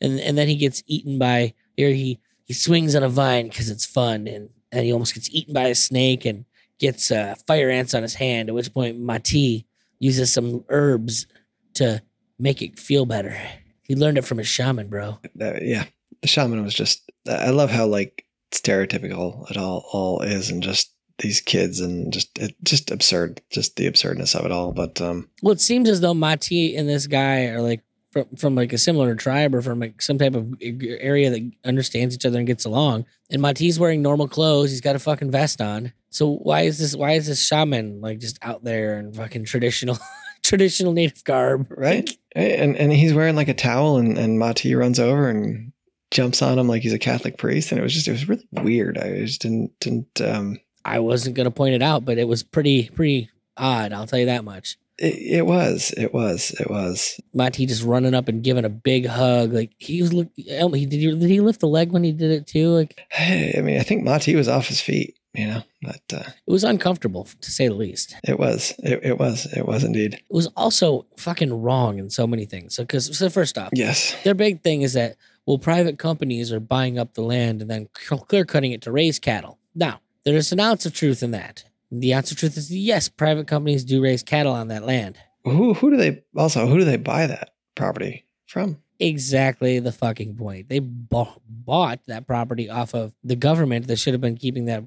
And 0.00 0.18
and 0.20 0.38
then 0.38 0.48
he 0.48 0.56
gets 0.56 0.82
eaten 0.86 1.18
by 1.18 1.52
here 1.76 1.90
he 1.90 2.20
he 2.44 2.54
swings 2.54 2.94
on 2.94 3.02
a 3.02 3.08
vine 3.08 3.48
because 3.48 3.70
it's 3.70 3.84
fun, 3.84 4.26
and 4.28 4.50
and 4.72 4.84
he 4.84 4.92
almost 4.92 5.14
gets 5.14 5.28
eaten 5.30 5.52
by 5.52 5.66
a 5.66 5.74
snake 5.74 6.24
and 6.24 6.46
gets 6.78 7.10
uh, 7.10 7.34
fire 7.46 7.70
ants 7.70 7.92
on 7.92 8.02
his 8.02 8.14
hand. 8.14 8.48
At 8.48 8.54
which 8.54 8.72
point 8.72 8.98
Ma-Ti 8.98 9.66
uses 9.98 10.32
some 10.32 10.64
herbs 10.68 11.26
to 11.74 12.02
make 12.38 12.62
it 12.62 12.78
feel 12.78 13.04
better. 13.04 13.36
He 13.84 13.94
learned 13.94 14.18
it 14.18 14.24
from 14.24 14.38
his 14.38 14.48
shaman, 14.48 14.88
bro. 14.88 15.18
Yeah. 15.34 15.84
The 16.22 16.28
shaman 16.28 16.62
was 16.64 16.74
just, 16.74 17.10
I 17.28 17.50
love 17.50 17.70
how 17.70 17.86
like 17.86 18.24
stereotypical 18.50 19.50
it 19.50 19.56
all, 19.56 19.84
all 19.92 20.20
is 20.22 20.50
and 20.50 20.62
just 20.62 20.90
these 21.18 21.40
kids 21.40 21.80
and 21.80 22.12
just, 22.12 22.36
it, 22.38 22.56
just 22.62 22.90
absurd, 22.90 23.40
just 23.50 23.76
the 23.76 23.86
absurdness 23.86 24.34
of 24.34 24.44
it 24.44 24.52
all. 24.52 24.72
But, 24.72 25.00
um, 25.00 25.28
Well, 25.42 25.52
it 25.52 25.60
seems 25.60 25.88
as 25.88 26.00
though 26.00 26.14
Ma-Ti 26.14 26.76
and 26.76 26.88
this 26.88 27.06
guy 27.06 27.46
are 27.46 27.60
like 27.60 27.82
from, 28.10 28.26
from 28.36 28.54
like 28.54 28.72
a 28.72 28.78
similar 28.78 29.14
tribe 29.14 29.54
or 29.54 29.60
from 29.60 29.80
like 29.80 30.00
some 30.00 30.18
type 30.18 30.34
of 30.34 30.54
area 30.62 31.30
that 31.30 31.52
understands 31.64 32.14
each 32.14 32.24
other 32.24 32.38
and 32.38 32.46
gets 32.46 32.64
along. 32.64 33.04
And 33.30 33.42
Ma-Ti's 33.42 33.78
wearing 33.78 34.02
normal 34.02 34.28
clothes. 34.28 34.70
He's 34.70 34.80
got 34.80 34.96
a 34.96 35.00
fucking 35.00 35.30
vest 35.30 35.60
on. 35.60 35.92
So 36.10 36.30
why 36.36 36.62
is 36.62 36.78
this? 36.78 36.94
Why 36.94 37.12
is 37.12 37.26
this 37.26 37.44
shaman 37.44 38.00
like 38.00 38.20
just 38.20 38.38
out 38.40 38.62
there 38.62 38.98
and 38.98 39.14
fucking 39.16 39.46
traditional, 39.46 39.98
traditional 40.44 40.92
native 40.92 41.24
garb? 41.24 41.66
right. 41.70 42.08
And, 42.36 42.76
and 42.76 42.92
he's 42.92 43.14
wearing 43.14 43.36
like 43.36 43.48
a 43.48 43.54
towel 43.54 43.96
and, 43.96 44.16
and 44.18 44.38
Ma-Ti 44.38 44.74
runs 44.74 45.00
over 45.00 45.28
and 45.28 45.72
jumps 46.10 46.42
on 46.42 46.58
him 46.58 46.68
like 46.68 46.82
he's 46.82 46.92
a 46.92 46.98
Catholic 46.98 47.38
priest. 47.38 47.72
And 47.72 47.80
it 47.80 47.82
was 47.82 47.92
just, 47.94 48.06
it 48.06 48.12
was 48.12 48.28
really 48.28 48.46
weird. 48.52 48.98
I 48.98 49.18
just 49.18 49.42
didn't, 49.42 49.72
didn't, 49.80 50.20
um, 50.20 50.58
I 50.84 50.98
wasn't 50.98 51.36
gonna 51.36 51.50
point 51.50 51.74
it 51.74 51.82
out, 51.82 52.04
but 52.04 52.18
it 52.18 52.28
was 52.28 52.42
pretty 52.42 52.90
pretty 52.90 53.30
odd. 53.56 53.92
I'll 53.92 54.06
tell 54.06 54.18
you 54.18 54.26
that 54.26 54.44
much. 54.44 54.76
It, 54.98 55.38
it 55.38 55.46
was. 55.46 55.92
It 55.96 56.12
was. 56.12 56.54
It 56.60 56.70
was. 56.70 57.18
Ma-Ti 57.32 57.66
just 57.66 57.82
running 57.82 58.14
up 58.14 58.28
and 58.28 58.44
giving 58.44 58.64
a 58.64 58.70
big 58.70 59.06
hug. 59.06 59.52
Like 59.52 59.72
he 59.78 60.02
was 60.02 60.12
look. 60.12 60.28
He 60.36 60.44
did. 60.86 61.00
He, 61.00 61.16
did 61.16 61.30
he 61.30 61.40
lift 61.40 61.60
the 61.60 61.68
leg 61.68 61.90
when 61.92 62.04
he 62.04 62.12
did 62.12 62.30
it 62.30 62.46
too? 62.46 62.68
Like 62.68 63.00
I 63.18 63.60
mean, 63.62 63.78
I 63.78 63.82
think 63.82 64.04
Ma-Ti 64.04 64.36
was 64.36 64.48
off 64.48 64.68
his 64.68 64.80
feet. 64.80 65.18
You 65.34 65.48
know, 65.48 65.62
but 65.82 66.00
uh, 66.12 66.22
it 66.46 66.50
was 66.50 66.62
uncomfortable 66.62 67.26
to 67.40 67.50
say 67.50 67.66
the 67.66 67.74
least. 67.74 68.14
it 68.22 68.38
was. 68.38 68.72
It, 68.78 69.00
it 69.02 69.18
was. 69.18 69.46
It 69.52 69.66
was 69.66 69.82
indeed. 69.82 70.14
It 70.14 70.22
was 70.30 70.46
also 70.56 71.06
fucking 71.16 71.62
wrong 71.62 71.98
in 71.98 72.08
so 72.08 72.26
many 72.26 72.44
things. 72.44 72.76
So 72.76 72.84
because 72.84 73.18
so 73.18 73.28
first 73.28 73.58
off, 73.58 73.70
Yes. 73.74 74.14
their 74.22 74.34
big 74.34 74.62
thing 74.62 74.82
is 74.82 74.92
that 74.92 75.16
well, 75.44 75.58
private 75.58 75.98
companies 75.98 76.52
are 76.52 76.60
buying 76.60 76.98
up 76.98 77.14
the 77.14 77.22
land 77.22 77.60
and 77.60 77.68
then 77.70 77.88
clear 77.92 78.44
cutting 78.44 78.72
it 78.72 78.82
to 78.82 78.92
raise 78.92 79.18
cattle. 79.18 79.58
Now 79.74 80.00
there 80.24 80.36
is 80.36 80.52
an 80.52 80.60
ounce 80.60 80.86
of 80.86 80.94
truth 80.94 81.22
in 81.22 81.32
that. 81.32 81.64
The 81.90 82.14
ounce 82.14 82.30
of 82.30 82.36
truth 82.38 82.56
is 82.56 82.70
yes, 82.72 83.08
private 83.08 83.46
companies 83.48 83.84
do 83.84 84.00
raise 84.02 84.22
cattle 84.22 84.52
on 84.52 84.68
that 84.68 84.84
land. 84.84 85.16
Who 85.44 85.74
who 85.74 85.90
do 85.90 85.96
they 85.96 86.22
also 86.36 86.66
who 86.68 86.78
do 86.78 86.84
they 86.84 86.96
buy 86.96 87.26
that 87.26 87.50
property 87.74 88.24
from? 88.46 88.78
exactly 89.00 89.80
the 89.80 89.90
fucking 89.92 90.36
point. 90.36 90.68
They 90.68 90.78
bought, 90.78 91.40
bought 91.48 91.98
that 92.06 92.28
property 92.28 92.70
off 92.70 92.94
of 92.94 93.12
the 93.24 93.34
government 93.34 93.88
that 93.88 93.96
should 93.98 94.14
have 94.14 94.20
been 94.20 94.36
keeping 94.36 94.66
that 94.66 94.84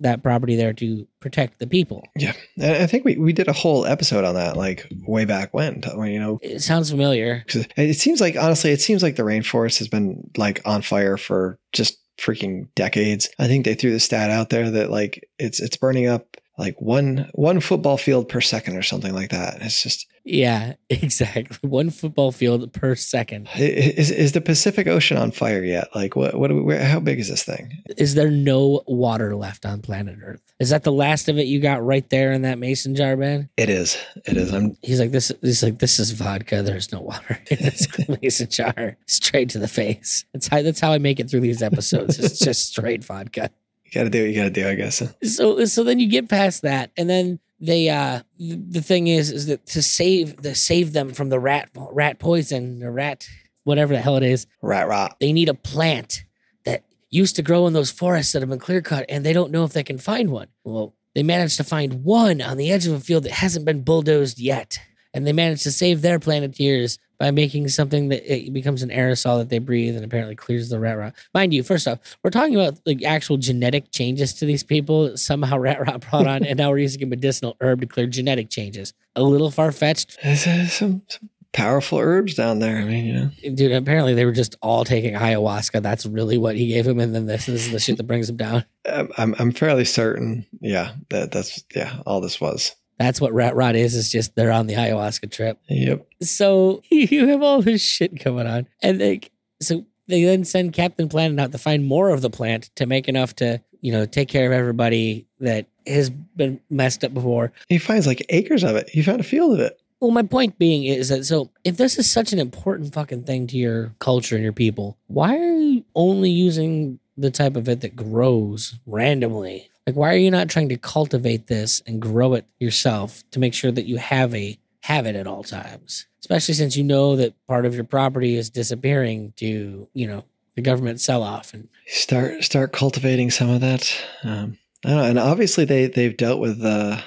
that 0.00 0.22
property 0.22 0.56
there 0.56 0.72
to 0.74 1.06
protect 1.20 1.58
the 1.58 1.66
people. 1.66 2.04
Yeah, 2.16 2.32
and 2.60 2.82
I 2.82 2.86
think 2.86 3.04
we, 3.04 3.16
we 3.16 3.32
did 3.32 3.48
a 3.48 3.52
whole 3.52 3.86
episode 3.86 4.24
on 4.24 4.34
that 4.34 4.56
like 4.56 4.86
way 5.06 5.24
back 5.24 5.52
when. 5.54 5.82
When 5.94 6.10
you 6.10 6.20
know, 6.20 6.38
It 6.42 6.60
sounds 6.60 6.90
familiar. 6.90 7.44
it 7.76 7.94
seems 7.96 8.20
like 8.20 8.36
honestly, 8.36 8.70
it 8.70 8.80
seems 8.80 9.02
like 9.02 9.16
the 9.16 9.22
rainforest 9.22 9.78
has 9.78 9.88
been 9.88 10.30
like 10.36 10.60
on 10.64 10.82
fire 10.82 11.16
for 11.16 11.58
just 11.72 11.98
freaking 12.18 12.68
decades. 12.74 13.28
I 13.38 13.46
think 13.46 13.64
they 13.64 13.74
threw 13.74 13.92
the 13.92 14.00
stat 14.00 14.30
out 14.30 14.50
there 14.50 14.70
that 14.70 14.90
like 14.90 15.28
it's 15.38 15.60
it's 15.60 15.76
burning 15.76 16.06
up 16.06 16.36
like 16.58 16.80
one 16.80 17.30
one 17.34 17.60
football 17.60 17.96
field 17.96 18.28
per 18.28 18.40
second 18.40 18.76
or 18.76 18.82
something 18.82 19.14
like 19.14 19.30
that. 19.30 19.62
It's 19.62 19.82
just 19.82 20.06
Yeah, 20.24 20.74
exactly. 20.90 21.56
One 21.68 21.90
football 21.90 22.32
field 22.32 22.72
per 22.72 22.96
second. 22.96 23.48
is 23.56 24.10
is 24.10 24.32
the 24.32 24.40
Pacific 24.40 24.86
Ocean 24.86 25.16
on 25.16 25.30
fire 25.30 25.62
yet? 25.62 25.88
Like 25.94 26.16
what 26.16 26.34
what 26.34 26.50
we, 26.50 26.60
where, 26.60 26.84
how 26.84 27.00
big 27.00 27.20
is 27.20 27.28
this 27.28 27.44
thing? 27.44 27.72
Is 27.96 28.14
there 28.14 28.30
no 28.30 28.82
water 28.86 29.36
left 29.36 29.64
on 29.64 29.80
planet 29.80 30.18
Earth? 30.22 30.42
Is 30.58 30.70
that 30.70 30.82
the 30.82 30.92
last 30.92 31.28
of 31.28 31.38
it 31.38 31.46
you 31.46 31.60
got 31.60 31.84
right 31.84 32.08
there 32.10 32.32
in 32.32 32.42
that 32.42 32.58
mason 32.58 32.96
jar, 32.96 33.16
Ben? 33.16 33.48
It 33.56 33.70
is. 33.70 33.96
It 34.26 34.36
is. 34.36 34.52
I'm 34.52 34.76
He's 34.82 34.98
like 34.98 35.12
this. 35.12 35.30
He's 35.40 35.62
like 35.62 35.78
this 35.78 36.00
is 36.00 36.10
vodka. 36.10 36.62
There's 36.62 36.90
no 36.92 37.00
water 37.00 37.38
in 37.50 37.58
this 37.60 37.86
mason 38.22 38.50
jar. 38.50 38.96
Straight 39.06 39.50
to 39.50 39.58
the 39.60 39.68
face. 39.68 40.24
That's 40.32 40.48
how. 40.48 40.62
That's 40.62 40.80
how 40.80 40.92
I 40.92 40.98
make 40.98 41.20
it 41.20 41.30
through 41.30 41.40
these 41.40 41.62
episodes. 41.62 42.18
It's 42.18 42.40
just 42.40 42.70
straight 42.70 43.04
vodka. 43.04 43.50
You 43.90 44.00
got 44.00 44.04
to 44.04 44.10
do 44.10 44.22
what 44.22 44.28
you 44.30 44.36
got 44.36 44.44
to 44.44 44.50
do, 44.50 44.68
I 44.68 44.74
guess. 44.74 45.02
so 45.22 45.64
so 45.64 45.84
then 45.84 45.98
you 45.98 46.08
get 46.08 46.28
past 46.28 46.62
that 46.62 46.90
and 46.96 47.08
then 47.08 47.38
they 47.60 47.88
uh 47.88 48.20
th- 48.38 48.58
the 48.70 48.80
thing 48.82 49.08
is 49.08 49.30
is 49.32 49.46
that 49.46 49.66
to 49.66 49.82
save 49.82 50.42
the 50.42 50.54
save 50.54 50.92
them 50.92 51.12
from 51.12 51.28
the 51.28 51.40
rat 51.40 51.68
rat 51.74 52.18
poison 52.18 52.82
or 52.84 52.92
rat 52.92 53.28
whatever 53.64 53.92
the 53.94 54.00
hell 54.00 54.16
it 54.16 54.22
is 54.22 54.46
Rat 54.62 54.86
rot. 54.88 55.16
they 55.20 55.32
need 55.32 55.48
a 55.48 55.54
plant 55.54 56.22
that 56.64 56.84
used 57.10 57.34
to 57.36 57.42
grow 57.42 57.66
in 57.66 57.72
those 57.72 57.90
forests 57.90 58.32
that 58.32 58.42
have 58.42 58.48
been 58.48 58.58
clear 58.60 58.80
cut 58.80 59.04
and 59.08 59.26
they 59.26 59.32
don't 59.32 59.50
know 59.50 59.64
if 59.64 59.72
they 59.72 59.82
can 59.82 59.98
find 59.98 60.30
one 60.30 60.46
well 60.62 60.94
they 61.14 61.22
managed 61.24 61.56
to 61.56 61.64
find 61.64 62.04
one 62.04 62.40
on 62.40 62.58
the 62.58 62.70
edge 62.70 62.86
of 62.86 62.92
a 62.92 63.00
field 63.00 63.24
that 63.24 63.32
hasn't 63.32 63.64
been 63.64 63.82
bulldozed 63.82 64.38
yet 64.38 64.78
and 65.12 65.26
they 65.26 65.32
managed 65.32 65.64
to 65.64 65.72
save 65.72 66.00
their 66.00 66.20
planeteers 66.20 66.98
by 67.18 67.30
making 67.30 67.68
something 67.68 68.08
that 68.08 68.32
it 68.32 68.52
becomes 68.52 68.82
an 68.82 68.90
aerosol 68.90 69.38
that 69.38 69.48
they 69.48 69.58
breathe 69.58 69.96
and 69.96 70.04
apparently 70.04 70.36
clears 70.36 70.68
the 70.68 70.78
rat 70.78 70.98
rot. 70.98 71.14
Mind 71.34 71.52
you, 71.52 71.62
first 71.62 71.88
off, 71.88 71.98
we're 72.22 72.30
talking 72.30 72.54
about 72.54 72.78
like 72.86 73.02
actual 73.02 73.36
genetic 73.36 73.90
changes 73.90 74.34
to 74.34 74.46
these 74.46 74.62
people. 74.62 75.16
Somehow 75.16 75.58
rat 75.58 75.80
rot 75.86 76.08
brought 76.08 76.26
on, 76.26 76.44
and 76.44 76.58
now 76.58 76.70
we're 76.70 76.78
using 76.78 77.02
a 77.02 77.06
medicinal 77.06 77.56
herb 77.60 77.80
to 77.80 77.86
clear 77.86 78.06
genetic 78.06 78.50
changes. 78.50 78.92
A 79.16 79.22
little 79.22 79.50
far 79.50 79.72
fetched. 79.72 80.18
There's 80.22 80.42
some, 80.42 81.02
some 81.08 81.30
powerful 81.52 81.98
herbs 81.98 82.34
down 82.34 82.60
there. 82.60 82.78
I 82.78 82.84
mean, 82.84 83.04
you 83.06 83.12
know, 83.14 83.30
Dude, 83.54 83.72
apparently 83.72 84.14
they 84.14 84.24
were 84.24 84.32
just 84.32 84.56
all 84.62 84.84
taking 84.84 85.14
ayahuasca. 85.14 85.82
That's 85.82 86.06
really 86.06 86.38
what 86.38 86.56
he 86.56 86.68
gave 86.68 86.86
him. 86.86 87.00
And 87.00 87.14
then 87.14 87.26
this, 87.26 87.46
this 87.46 87.66
is 87.66 87.72
the 87.72 87.80
shit 87.80 87.96
that 87.96 88.06
brings 88.06 88.28
him 88.28 88.36
down. 88.36 88.64
I'm 88.88 89.10
I'm, 89.16 89.34
I'm 89.38 89.52
fairly 89.52 89.84
certain. 89.84 90.46
Yeah, 90.60 90.92
that 91.10 91.32
that's 91.32 91.64
yeah, 91.74 92.00
all 92.06 92.20
this 92.20 92.40
was. 92.40 92.74
That's 92.98 93.20
what 93.20 93.32
Rat 93.32 93.54
Rot 93.54 93.76
is. 93.76 93.94
Is 93.94 94.10
just 94.10 94.34
they're 94.34 94.52
on 94.52 94.66
the 94.66 94.74
ayahuasca 94.74 95.30
trip. 95.30 95.58
Yep. 95.68 96.06
So 96.22 96.82
you 96.90 97.28
have 97.28 97.42
all 97.42 97.62
this 97.62 97.82
shit 97.82 98.22
going 98.22 98.46
on, 98.46 98.68
and 98.82 99.00
they 99.00 99.20
so 99.60 99.86
they 100.06 100.24
then 100.24 100.44
send 100.44 100.72
Captain 100.72 101.08
Planet 101.08 101.38
out 101.38 101.52
to 101.52 101.58
find 101.58 101.86
more 101.86 102.10
of 102.10 102.22
the 102.22 102.30
plant 102.30 102.70
to 102.76 102.86
make 102.86 103.08
enough 103.08 103.36
to 103.36 103.60
you 103.80 103.92
know 103.92 104.06
take 104.06 104.28
care 104.28 104.46
of 104.46 104.52
everybody 104.52 105.26
that 105.40 105.66
has 105.86 106.10
been 106.10 106.60
messed 106.70 107.04
up 107.04 107.14
before. 107.14 107.52
He 107.68 107.78
finds 107.78 108.06
like 108.06 108.24
acres 108.28 108.64
of 108.64 108.76
it. 108.76 108.88
He 108.88 109.02
found 109.02 109.20
a 109.20 109.24
field 109.24 109.54
of 109.54 109.60
it. 109.60 109.80
Well, 110.00 110.10
my 110.12 110.22
point 110.22 110.58
being 110.58 110.84
is 110.84 111.08
that 111.08 111.24
so 111.24 111.50
if 111.64 111.76
this 111.76 111.98
is 111.98 112.10
such 112.10 112.32
an 112.32 112.38
important 112.38 112.94
fucking 112.94 113.24
thing 113.24 113.46
to 113.48 113.56
your 113.56 113.94
culture 113.98 114.36
and 114.36 114.44
your 114.44 114.52
people, 114.52 114.96
why 115.06 115.36
are 115.36 115.58
you 115.58 115.84
only 115.94 116.30
using 116.30 117.00
the 117.16 117.30
type 117.30 117.56
of 117.56 117.68
it 117.68 117.80
that 117.80 117.96
grows 117.96 118.78
randomly? 118.86 119.70
Like, 119.88 119.96
why 119.96 120.12
are 120.12 120.18
you 120.18 120.30
not 120.30 120.50
trying 120.50 120.68
to 120.68 120.76
cultivate 120.76 121.46
this 121.46 121.80
and 121.86 121.98
grow 121.98 122.34
it 122.34 122.44
yourself 122.60 123.24
to 123.30 123.38
make 123.38 123.54
sure 123.54 123.72
that 123.72 123.86
you 123.86 123.96
have 123.96 124.34
a 124.34 124.58
have 124.82 125.06
it 125.06 125.16
at 125.16 125.26
all 125.26 125.42
times? 125.42 126.06
Especially 126.20 126.52
since 126.52 126.76
you 126.76 126.84
know 126.84 127.16
that 127.16 127.32
part 127.46 127.64
of 127.64 127.74
your 127.74 127.84
property 127.84 128.36
is 128.36 128.50
disappearing 128.50 129.32
to 129.36 129.88
you 129.94 130.06
know 130.06 130.26
the 130.56 130.60
government 130.60 131.00
sell 131.00 131.22
off 131.22 131.54
and 131.54 131.70
Start 131.86 132.44
start 132.44 132.74
cultivating 132.74 133.30
some 133.30 133.48
of 133.48 133.62
that. 133.62 133.90
Um, 134.24 134.58
I 134.84 134.90
don't 134.90 134.98
know. 134.98 135.04
And 135.04 135.18
obviously 135.18 135.64
they 135.64 135.86
they've 135.86 136.14
dealt 136.14 136.38
with 136.38 136.62
uh, 136.62 137.00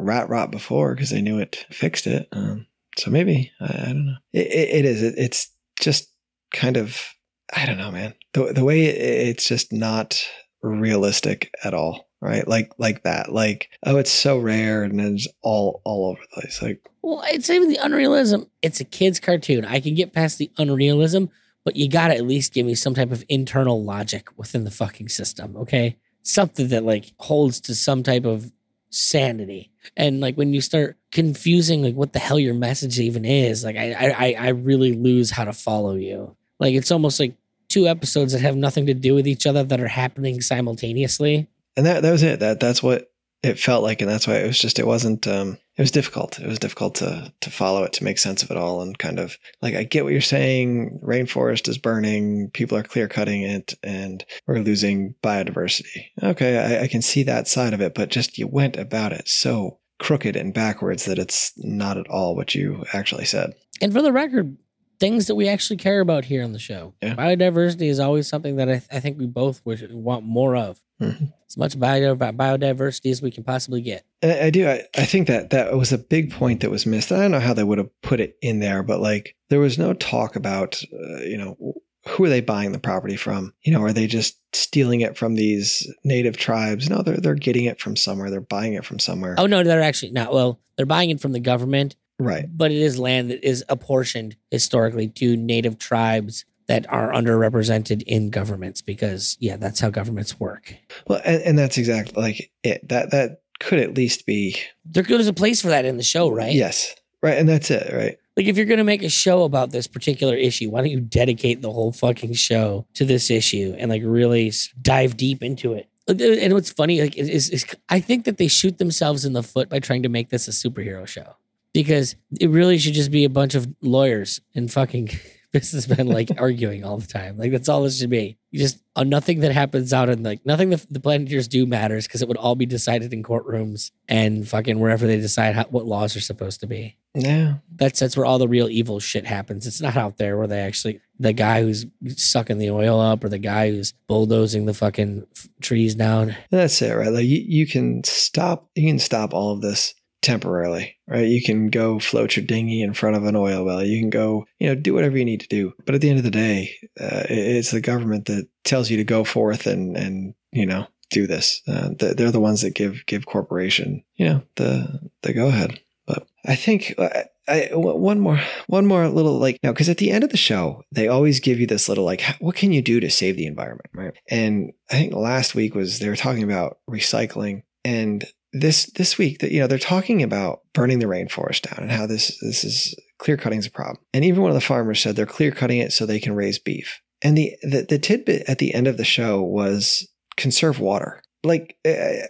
rat 0.00 0.30
rot 0.30 0.50
before 0.50 0.94
because 0.94 1.10
they 1.10 1.20
knew 1.20 1.40
it 1.40 1.66
fixed 1.68 2.06
it. 2.06 2.26
Um, 2.32 2.66
so 2.96 3.10
maybe 3.10 3.52
I, 3.60 3.66
I 3.66 3.86
don't 3.88 4.06
know. 4.06 4.16
It, 4.32 4.46
it, 4.46 4.68
it 4.76 4.84
is. 4.86 5.02
It, 5.02 5.14
it's 5.18 5.50
just 5.78 6.10
kind 6.54 6.78
of 6.78 7.06
I 7.54 7.66
don't 7.66 7.76
know, 7.76 7.92
man. 7.92 8.14
The 8.32 8.54
the 8.54 8.64
way 8.64 8.86
it, 8.86 9.28
it's 9.28 9.44
just 9.44 9.74
not 9.74 10.24
realistic 10.64 11.54
at 11.62 11.74
all. 11.74 12.08
Right, 12.24 12.48
like 12.48 12.72
like 12.78 13.02
that, 13.02 13.34
like 13.34 13.68
oh, 13.82 13.98
it's 13.98 14.10
so 14.10 14.38
rare 14.38 14.82
and 14.82 14.98
it's 14.98 15.28
all 15.42 15.82
all 15.84 16.08
over 16.08 16.20
the 16.22 16.40
place. 16.40 16.62
Like 16.62 16.80
Well, 17.02 17.22
it's 17.26 17.50
even 17.50 17.68
the 17.68 17.76
unrealism. 17.76 18.48
It's 18.62 18.80
a 18.80 18.84
kid's 18.84 19.20
cartoon. 19.20 19.66
I 19.66 19.78
can 19.78 19.94
get 19.94 20.14
past 20.14 20.38
the 20.38 20.50
unrealism, 20.56 21.28
but 21.66 21.76
you 21.76 21.86
gotta 21.86 22.16
at 22.16 22.24
least 22.24 22.54
give 22.54 22.64
me 22.64 22.76
some 22.76 22.94
type 22.94 23.12
of 23.12 23.26
internal 23.28 23.84
logic 23.84 24.30
within 24.38 24.64
the 24.64 24.70
fucking 24.70 25.10
system, 25.10 25.54
okay? 25.54 25.98
Something 26.22 26.68
that 26.68 26.82
like 26.82 27.12
holds 27.18 27.60
to 27.60 27.74
some 27.74 28.02
type 28.02 28.24
of 28.24 28.50
sanity. 28.88 29.70
And 29.94 30.22
like 30.22 30.36
when 30.36 30.54
you 30.54 30.62
start 30.62 30.96
confusing 31.12 31.82
like 31.82 31.94
what 31.94 32.14
the 32.14 32.20
hell 32.20 32.38
your 32.38 32.54
message 32.54 32.98
even 32.98 33.26
is, 33.26 33.64
like 33.64 33.76
I 33.76 33.92
I 33.92 34.46
I 34.46 34.48
really 34.48 34.94
lose 34.94 35.30
how 35.30 35.44
to 35.44 35.52
follow 35.52 35.94
you. 35.94 36.34
Like 36.58 36.72
it's 36.72 36.90
almost 36.90 37.20
like 37.20 37.36
two 37.68 37.86
episodes 37.86 38.32
that 38.32 38.40
have 38.40 38.56
nothing 38.56 38.86
to 38.86 38.94
do 38.94 39.14
with 39.14 39.28
each 39.28 39.46
other 39.46 39.62
that 39.62 39.80
are 39.80 39.88
happening 39.88 40.40
simultaneously. 40.40 41.48
And 41.76 41.86
that 41.86 42.02
that 42.02 42.12
was 42.12 42.22
it. 42.22 42.40
That 42.40 42.60
that's 42.60 42.82
what 42.82 43.10
it 43.42 43.58
felt 43.58 43.82
like, 43.82 44.00
and 44.00 44.10
that's 44.10 44.26
why 44.26 44.36
it 44.36 44.46
was 44.46 44.58
just 44.58 44.78
it 44.78 44.86
wasn't. 44.86 45.26
um 45.26 45.58
It 45.76 45.82
was 45.82 45.90
difficult. 45.90 46.38
It 46.38 46.46
was 46.46 46.58
difficult 46.58 46.94
to 46.96 47.32
to 47.40 47.50
follow 47.50 47.84
it, 47.84 47.92
to 47.94 48.04
make 48.04 48.18
sense 48.18 48.42
of 48.42 48.50
it 48.50 48.56
all, 48.56 48.80
and 48.80 48.98
kind 48.98 49.18
of 49.18 49.36
like 49.60 49.74
I 49.74 49.84
get 49.84 50.04
what 50.04 50.12
you're 50.12 50.20
saying. 50.22 51.00
Rainforest 51.02 51.68
is 51.68 51.78
burning. 51.78 52.50
People 52.52 52.78
are 52.78 52.82
clear 52.82 53.08
cutting 53.08 53.42
it, 53.42 53.74
and 53.82 54.24
we're 54.46 54.60
losing 54.60 55.14
biodiversity. 55.22 56.06
Okay, 56.22 56.58
I, 56.58 56.84
I 56.84 56.88
can 56.88 57.02
see 57.02 57.24
that 57.24 57.48
side 57.48 57.74
of 57.74 57.80
it, 57.80 57.94
but 57.94 58.08
just 58.08 58.38
you 58.38 58.46
went 58.46 58.76
about 58.76 59.12
it 59.12 59.28
so 59.28 59.78
crooked 59.98 60.36
and 60.36 60.54
backwards 60.54 61.04
that 61.04 61.18
it's 61.18 61.52
not 61.58 61.96
at 61.98 62.08
all 62.08 62.34
what 62.34 62.54
you 62.54 62.84
actually 62.92 63.24
said. 63.24 63.54
And 63.80 63.92
for 63.92 64.02
the 64.02 64.12
record, 64.12 64.56
things 64.98 65.26
that 65.26 65.34
we 65.34 65.48
actually 65.48 65.76
care 65.76 66.00
about 66.00 66.24
here 66.24 66.42
on 66.44 66.52
the 66.52 66.58
show. 66.58 66.94
Yeah. 67.02 67.14
Biodiversity 67.14 67.88
is 67.88 68.00
always 68.00 68.28
something 68.28 68.56
that 68.56 68.68
I, 68.68 68.82
I 68.90 69.00
think 69.00 69.18
we 69.18 69.26
both 69.26 69.60
wish, 69.64 69.82
want 69.90 70.24
more 70.24 70.56
of. 70.56 70.80
Mhm. 71.00 71.32
As 71.48 71.56
much 71.56 71.78
bio, 71.78 72.14
biodiversity 72.14 73.10
as 73.10 73.20
we 73.20 73.30
can 73.30 73.44
possibly 73.44 73.82
get. 73.82 74.04
I 74.22 74.42
I 74.46 74.50
do. 74.50 74.68
I, 74.68 74.82
I 74.96 75.04
think 75.04 75.26
that 75.26 75.50
that 75.50 75.76
was 75.76 75.92
a 75.92 75.98
big 75.98 76.32
point 76.32 76.60
that 76.60 76.70
was 76.70 76.86
missed. 76.86 77.10
I 77.12 77.20
don't 77.20 77.32
know 77.32 77.40
how 77.40 77.54
they 77.54 77.64
would 77.64 77.78
have 77.78 77.90
put 78.02 78.20
it 78.20 78.36
in 78.40 78.60
there, 78.60 78.82
but 78.82 79.00
like 79.00 79.36
there 79.50 79.60
was 79.60 79.78
no 79.78 79.92
talk 79.92 80.36
about, 80.36 80.82
uh, 80.92 81.22
you 81.22 81.36
know, 81.36 81.74
who 82.06 82.24
are 82.24 82.28
they 82.28 82.40
buying 82.40 82.72
the 82.72 82.78
property 82.78 83.16
from? 83.16 83.54
You 83.62 83.72
know, 83.72 83.82
are 83.82 83.92
they 83.92 84.06
just 84.06 84.38
stealing 84.54 85.00
it 85.00 85.16
from 85.16 85.34
these 85.34 85.86
native 86.04 86.36
tribes? 86.36 86.88
No, 86.88 87.02
they're 87.02 87.16
they're 87.16 87.34
getting 87.34 87.64
it 87.64 87.80
from 87.80 87.96
somewhere. 87.96 88.30
They're 88.30 88.40
buying 88.40 88.74
it 88.74 88.84
from 88.84 88.98
somewhere. 88.98 89.34
Oh, 89.38 89.46
no, 89.46 89.64
they're 89.64 89.82
actually 89.82 90.12
not. 90.12 90.32
Well, 90.32 90.60
they're 90.76 90.86
buying 90.86 91.10
it 91.10 91.20
from 91.20 91.32
the 91.32 91.40
government, 91.40 91.96
Right. 92.18 92.46
but 92.50 92.70
it 92.70 92.78
is 92.78 92.98
land 92.98 93.30
that 93.30 93.46
is 93.46 93.64
apportioned 93.68 94.36
historically 94.50 95.08
to 95.08 95.36
native 95.36 95.78
tribes 95.78 96.44
that 96.66 96.86
are 96.90 97.12
underrepresented 97.12 98.02
in 98.02 98.30
governments 98.30 98.80
because, 98.80 99.36
yeah, 99.40 99.56
that's 99.56 99.80
how 99.80 99.90
governments 99.90 100.38
work. 100.40 100.76
Well, 101.06 101.20
and, 101.24 101.42
and 101.42 101.58
that's 101.58 101.76
exactly 101.76 102.22
like 102.22 102.50
it. 102.62 102.88
That 102.88 103.10
that 103.10 103.42
could 103.60 103.78
at 103.78 103.94
least 103.94 104.26
be 104.26 104.56
There, 104.84 105.02
there's 105.02 105.26
a 105.26 105.32
place 105.32 105.60
for 105.60 105.68
that 105.68 105.84
in 105.84 105.96
the 105.96 106.02
show, 106.02 106.28
right? 106.30 106.54
yes. 106.54 106.94
Right. 107.22 107.38
And 107.38 107.48
that's 107.48 107.70
it. 107.70 107.90
Right. 107.92 108.18
Like, 108.36 108.46
if 108.46 108.56
you're 108.56 108.66
going 108.66 108.78
to 108.78 108.84
make 108.84 109.02
a 109.02 109.08
show 109.08 109.44
about 109.44 109.70
this 109.70 109.86
particular 109.86 110.34
issue, 110.36 110.68
why 110.70 110.80
don't 110.80 110.90
you 110.90 111.00
dedicate 111.00 111.62
the 111.62 111.72
whole 111.72 111.90
fucking 111.92 112.34
show 112.34 112.86
to 112.94 113.04
this 113.06 113.30
issue 113.30 113.74
and 113.78 113.90
like 113.90 114.02
really 114.04 114.52
dive 114.82 115.16
deep 115.16 115.42
into 115.42 115.72
it? 115.72 115.88
And 116.06 116.52
what's 116.52 116.70
funny, 116.70 117.00
like, 117.00 117.16
is, 117.16 117.48
is 117.48 117.64
I 117.88 118.00
think 118.00 118.26
that 118.26 118.36
they 118.36 118.48
shoot 118.48 118.76
themselves 118.76 119.24
in 119.24 119.32
the 119.32 119.42
foot 119.42 119.70
by 119.70 119.78
trying 119.78 120.02
to 120.02 120.10
make 120.10 120.28
this 120.28 120.48
a 120.48 120.50
superhero 120.50 121.06
show 121.06 121.36
because 121.74 122.16
it 122.40 122.48
really 122.48 122.78
should 122.78 122.94
just 122.94 123.10
be 123.10 123.24
a 123.24 123.28
bunch 123.30 123.54
of 123.54 123.68
lawyers 123.82 124.40
and 124.54 124.72
fucking 124.72 125.10
businessmen 125.52 126.06
like 126.06 126.30
arguing 126.38 126.82
all 126.84 126.96
the 126.96 127.06
time. 127.06 127.36
Like, 127.36 127.50
that's 127.52 127.68
all 127.68 127.82
this 127.82 127.98
should 127.98 128.08
be. 128.10 128.38
You 128.50 128.60
just 128.60 128.78
uh, 128.96 129.02
nothing 129.04 129.40
that 129.40 129.52
happens 129.52 129.92
out 129.92 130.08
in 130.08 130.22
like 130.22 130.46
nothing 130.46 130.70
that 130.70 130.86
the 130.88 131.00
Planeteers 131.00 131.48
do 131.48 131.66
matters 131.66 132.06
because 132.06 132.22
it 132.22 132.28
would 132.28 132.36
all 132.36 132.54
be 132.54 132.66
decided 132.66 133.12
in 133.12 133.22
courtrooms 133.24 133.90
and 134.08 134.48
fucking 134.48 134.78
wherever 134.78 135.06
they 135.06 135.16
decide 135.20 135.54
how, 135.56 135.64
what 135.64 135.84
laws 135.86 136.14
are 136.16 136.20
supposed 136.20 136.60
to 136.60 136.68
be 136.68 136.96
Yeah. 137.16 137.54
that's 137.74 137.98
that's 137.98 138.16
where 138.16 138.24
all 138.24 138.38
the 138.38 138.46
real 138.46 138.68
evil 138.68 139.00
shit 139.00 139.26
happens. 139.26 139.66
It's 139.66 139.80
not 139.80 139.96
out 139.96 140.18
there 140.18 140.38
where 140.38 140.46
they 140.46 140.60
actually 140.60 141.00
the 141.18 141.32
guy 141.32 141.62
who's 141.62 141.84
sucking 142.16 142.58
the 142.58 142.70
oil 142.70 143.00
up 143.00 143.24
or 143.24 143.28
the 143.28 143.38
guy 143.38 143.70
who's 143.70 143.92
bulldozing 144.06 144.66
the 144.66 144.74
fucking 144.74 145.26
f- 145.36 145.48
trees 145.60 145.96
down. 145.96 146.36
That's 146.52 146.80
it, 146.80 146.92
right? 146.92 147.10
Like 147.10 147.24
you, 147.26 147.42
you 147.44 147.66
can 147.66 148.04
stop 148.04 148.70
you 148.76 148.88
can 148.88 149.00
stop 149.00 149.34
all 149.34 149.50
of 149.52 149.60
this 149.62 149.94
temporarily, 150.24 150.96
right? 151.06 151.28
You 151.28 151.42
can 151.42 151.68
go 151.68 151.98
float 151.98 152.36
your 152.36 152.44
dinghy 152.44 152.82
in 152.82 152.94
front 152.94 153.16
of 153.16 153.24
an 153.24 153.36
oil 153.36 153.64
well. 153.64 153.84
You 153.84 154.00
can 154.00 154.10
go, 154.10 154.46
you 154.58 154.68
know, 154.68 154.74
do 154.74 154.94
whatever 154.94 155.16
you 155.16 155.24
need 155.24 155.40
to 155.40 155.48
do. 155.48 155.74
But 155.84 155.94
at 155.94 156.00
the 156.00 156.08
end 156.08 156.18
of 156.18 156.24
the 156.24 156.30
day, 156.30 156.74
uh, 157.00 157.24
it's 157.28 157.70
the 157.70 157.80
government 157.80 158.26
that 158.26 158.48
tells 158.64 158.90
you 158.90 158.96
to 158.96 159.04
go 159.04 159.22
forth 159.22 159.66
and 159.66 159.96
and 159.96 160.34
you 160.50 160.66
know 160.66 160.86
do 161.10 161.26
this. 161.26 161.62
Uh, 161.68 161.90
they're 161.98 162.32
the 162.32 162.40
ones 162.40 162.62
that 162.62 162.74
give 162.74 163.04
give 163.06 163.26
corporation, 163.26 164.02
you 164.16 164.28
know, 164.28 164.42
the 164.56 165.10
the 165.22 165.32
go 165.32 165.48
ahead. 165.48 165.78
But 166.06 166.26
I 166.44 166.56
think 166.56 166.94
uh, 166.98 167.08
I, 167.46 167.68
one 167.72 168.20
more 168.20 168.40
one 168.66 168.86
more 168.86 169.06
little 169.08 169.38
like 169.38 169.58
no 169.62 169.72
because 169.72 169.88
at 169.88 169.98
the 169.98 170.10
end 170.10 170.24
of 170.24 170.30
the 170.30 170.36
show 170.36 170.82
they 170.90 171.08
always 171.08 171.40
give 171.40 171.60
you 171.60 171.66
this 171.66 171.88
little 171.88 172.04
like 172.04 172.22
what 172.40 172.56
can 172.56 172.72
you 172.72 172.80
do 172.80 173.00
to 173.00 173.10
save 173.10 173.36
the 173.36 173.46
environment 173.46 173.90
right 173.92 174.14
and 174.30 174.72
I 174.90 174.94
think 174.94 175.14
last 175.14 175.54
week 175.54 175.74
was 175.74 175.98
they 175.98 176.08
were 176.08 176.16
talking 176.16 176.42
about 176.42 176.78
recycling 176.88 177.62
and 177.84 178.24
this 178.54 178.86
this 178.92 179.18
week 179.18 179.40
that 179.40 179.50
you 179.50 179.60
know 179.60 179.66
they're 179.66 179.78
talking 179.78 180.22
about 180.22 180.60
burning 180.72 181.00
the 181.00 181.06
rainforest 181.06 181.62
down 181.62 181.82
and 181.82 181.92
how 181.92 182.06
this 182.06 182.38
this 182.40 182.64
is 182.64 182.94
clear 183.18 183.36
cutting 183.36 183.58
is 183.58 183.66
a 183.66 183.70
problem. 183.70 183.98
And 184.12 184.24
even 184.24 184.42
one 184.42 184.50
of 184.50 184.54
the 184.54 184.60
farmers 184.60 185.00
said 185.00 185.16
they're 185.16 185.26
clear 185.26 185.50
cutting 185.50 185.78
it 185.78 185.92
so 185.92 186.06
they 186.06 186.20
can 186.20 186.34
raise 186.34 186.58
beef. 186.58 187.00
And 187.20 187.36
the 187.36 187.56
the, 187.62 187.86
the 187.88 187.98
tidbit 187.98 188.48
at 188.48 188.58
the 188.58 188.72
end 188.72 188.86
of 188.86 188.96
the 188.96 189.04
show 189.04 189.42
was 189.42 190.08
conserve 190.36 190.78
water. 190.78 191.20
Like 191.42 191.76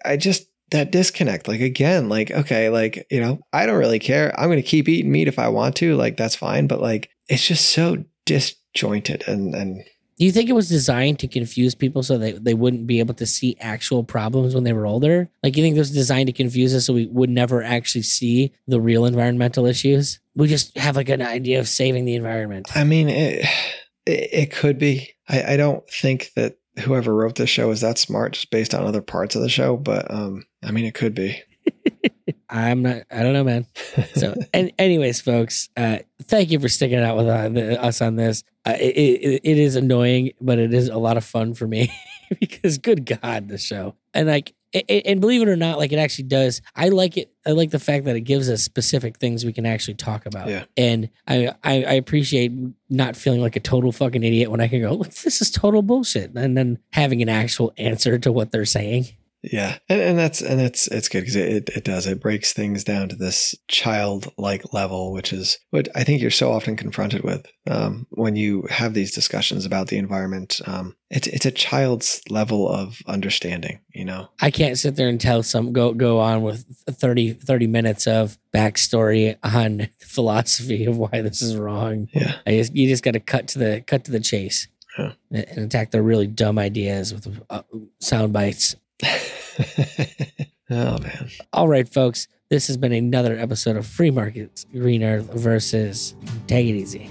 I, 0.04 0.16
just 0.16 0.46
that 0.70 0.90
disconnect 0.90 1.46
like 1.46 1.60
again 1.60 2.08
like 2.08 2.32
okay 2.32 2.68
like 2.68 3.06
you 3.10 3.20
know 3.20 3.38
i 3.52 3.66
don't 3.66 3.78
really 3.78 3.98
care. 3.98 4.32
I'm 4.38 4.48
going 4.48 4.56
to 4.56 4.62
keep 4.62 4.88
eating 4.88 5.12
meat 5.12 5.28
if 5.28 5.38
i 5.38 5.48
want 5.48 5.76
to 5.76 5.94
like 5.94 6.16
that's 6.16 6.36
fine. 6.36 6.66
But 6.66 6.80
like 6.80 7.10
it's 7.28 7.46
just 7.46 7.70
so 7.70 8.04
disjointed 8.24 9.24
and 9.26 9.54
and 9.54 9.84
Do 10.18 10.24
you 10.24 10.32
think 10.32 10.48
it 10.48 10.54
was 10.54 10.68
designed 10.68 11.18
to 11.20 11.28
confuse 11.28 11.74
people 11.74 12.02
so 12.02 12.18
they, 12.18 12.32
they 12.32 12.54
wouldn't 12.54 12.86
be 12.86 13.00
able 13.00 13.14
to 13.14 13.26
see 13.26 13.56
actual 13.60 14.04
problems 14.04 14.54
when 14.54 14.64
they 14.64 14.72
were 14.72 14.86
older? 14.86 15.28
Like 15.42 15.56
you 15.56 15.62
think 15.62 15.76
it 15.76 15.80
was 15.80 15.90
designed 15.90 16.28
to 16.28 16.32
confuse 16.32 16.74
us 16.74 16.86
so 16.86 16.92
we 16.94 17.06
would 17.06 17.30
never 17.30 17.62
actually 17.62 18.02
see 18.02 18.52
the 18.68 18.80
real 18.80 19.06
environmental 19.06 19.66
issues? 19.66 20.20
We 20.36 20.48
just 20.48 20.76
have 20.78 20.96
like 20.96 21.08
an 21.08 21.22
idea 21.22 21.58
of 21.58 21.68
saving 21.68 22.04
the 22.04 22.14
environment. 22.14 22.66
i 22.76 22.84
mean 22.84 23.08
it 23.08 23.44
it, 24.06 24.28
it 24.32 24.50
could 24.52 24.78
be 24.78 25.10
I, 25.28 25.54
I 25.54 25.56
don't 25.56 25.88
think 25.88 26.30
that 26.36 26.58
whoever 26.80 27.14
wrote 27.14 27.36
this 27.36 27.50
show 27.50 27.70
is 27.70 27.80
that 27.80 27.98
smart 27.98 28.32
just 28.32 28.50
based 28.50 28.74
on 28.74 28.84
other 28.84 29.00
parts 29.00 29.36
of 29.36 29.42
the 29.42 29.48
show 29.48 29.76
but 29.76 30.10
um 30.10 30.44
i 30.62 30.70
mean 30.70 30.84
it 30.84 30.94
could 30.94 31.14
be 31.14 31.40
I'm 32.54 32.82
not. 32.82 33.02
I 33.10 33.22
don't 33.22 33.32
know, 33.32 33.44
man. 33.44 33.66
So, 34.14 34.34
and 34.54 34.72
anyways, 34.78 35.20
folks, 35.20 35.68
uh, 35.76 35.98
thank 36.22 36.50
you 36.50 36.60
for 36.60 36.68
sticking 36.68 36.98
it 36.98 37.04
out 37.04 37.16
with 37.16 37.26
uh, 37.26 37.48
the, 37.48 37.82
us 37.82 38.00
on 38.00 38.16
this. 38.16 38.44
Uh, 38.64 38.76
it, 38.78 38.94
it, 38.96 39.40
it 39.42 39.58
is 39.58 39.74
annoying, 39.76 40.30
but 40.40 40.58
it 40.58 40.72
is 40.72 40.88
a 40.88 40.96
lot 40.98 41.16
of 41.16 41.24
fun 41.24 41.54
for 41.54 41.66
me 41.66 41.92
because, 42.40 42.78
good 42.78 43.04
God, 43.06 43.48
the 43.48 43.58
show 43.58 43.96
and 44.14 44.28
like 44.28 44.54
and 44.88 45.20
believe 45.20 45.40
it 45.40 45.48
or 45.48 45.54
not, 45.54 45.78
like 45.78 45.92
it 45.92 45.98
actually 45.98 46.24
does. 46.24 46.60
I 46.74 46.88
like 46.88 47.16
it. 47.16 47.32
I 47.46 47.52
like 47.52 47.70
the 47.70 47.78
fact 47.78 48.06
that 48.06 48.16
it 48.16 48.22
gives 48.22 48.50
us 48.50 48.62
specific 48.62 49.18
things 49.18 49.44
we 49.44 49.52
can 49.52 49.66
actually 49.66 49.94
talk 49.94 50.26
about. 50.26 50.48
Yeah. 50.48 50.64
And 50.76 51.10
I, 51.28 51.54
I, 51.62 51.84
I 51.84 51.92
appreciate 51.92 52.52
not 52.90 53.14
feeling 53.14 53.40
like 53.40 53.54
a 53.54 53.60
total 53.60 53.92
fucking 53.92 54.24
idiot 54.24 54.50
when 54.50 54.60
I 54.60 54.66
can 54.66 54.80
go, 54.80 54.92
look, 54.94 55.10
this 55.14 55.40
is 55.40 55.50
total 55.52 55.82
bullshit. 55.82 56.32
And 56.34 56.56
then 56.56 56.78
having 56.90 57.22
an 57.22 57.28
actual 57.28 57.72
answer 57.78 58.18
to 58.18 58.32
what 58.32 58.50
they're 58.50 58.64
saying. 58.64 59.06
Yeah, 59.52 59.78
and, 59.88 60.00
and 60.00 60.18
that's 60.18 60.40
and 60.40 60.58
that's 60.58 60.86
it's 60.88 61.08
good 61.08 61.20
because 61.20 61.36
it, 61.36 61.68
it 61.68 61.84
does 61.84 62.06
it 62.06 62.20
breaks 62.20 62.52
things 62.52 62.82
down 62.84 63.08
to 63.10 63.16
this 63.16 63.54
childlike 63.68 64.72
level, 64.72 65.12
which 65.12 65.32
is 65.32 65.58
what 65.70 65.88
I 65.94 66.04
think 66.04 66.22
you're 66.22 66.30
so 66.30 66.50
often 66.50 66.76
confronted 66.76 67.22
with 67.22 67.46
um, 67.68 68.06
when 68.10 68.36
you 68.36 68.66
have 68.70 68.94
these 68.94 69.14
discussions 69.14 69.66
about 69.66 69.88
the 69.88 69.98
environment. 69.98 70.60
Um, 70.66 70.96
it's 71.10 71.26
it's 71.26 71.46
a 71.46 71.50
child's 71.50 72.22
level 72.30 72.68
of 72.68 73.00
understanding, 73.06 73.80
you 73.92 74.04
know. 74.04 74.28
I 74.40 74.50
can't 74.50 74.78
sit 74.78 74.96
there 74.96 75.08
and 75.08 75.20
tell 75.20 75.42
some 75.42 75.72
go 75.72 75.92
go 75.92 76.20
on 76.20 76.42
with 76.42 76.64
30, 76.88 77.34
30 77.34 77.66
minutes 77.66 78.06
of 78.06 78.38
backstory 78.52 79.36
on 79.42 79.88
philosophy 79.98 80.86
of 80.86 80.96
why 80.96 81.20
this 81.20 81.42
is 81.42 81.56
wrong. 81.56 82.08
Yeah, 82.14 82.36
I 82.46 82.52
just, 82.52 82.74
you 82.74 82.88
just 82.88 83.02
got 83.02 83.12
to 83.12 83.20
cut 83.20 83.48
to 83.48 83.58
the 83.58 83.84
cut 83.86 84.04
to 84.06 84.10
the 84.10 84.20
chase 84.20 84.68
and, 84.96 85.14
and 85.30 85.58
attack 85.58 85.90
the 85.90 86.02
really 86.02 86.26
dumb 86.26 86.58
ideas 86.58 87.12
with 87.12 87.42
uh, 87.50 87.62
sound 88.00 88.32
bites. 88.32 88.76
oh 90.70 90.98
man, 90.98 91.30
All 91.52 91.68
right, 91.68 91.88
folks, 91.88 92.28
this 92.50 92.66
has 92.66 92.76
been 92.76 92.92
another 92.92 93.38
episode 93.38 93.76
of 93.76 93.86
Free 93.86 94.10
Markets 94.10 94.64
Green 94.72 95.02
Earth 95.02 95.32
versus 95.32 96.14
Take 96.46 96.66
It 96.66 96.74
Easy. 96.76 97.10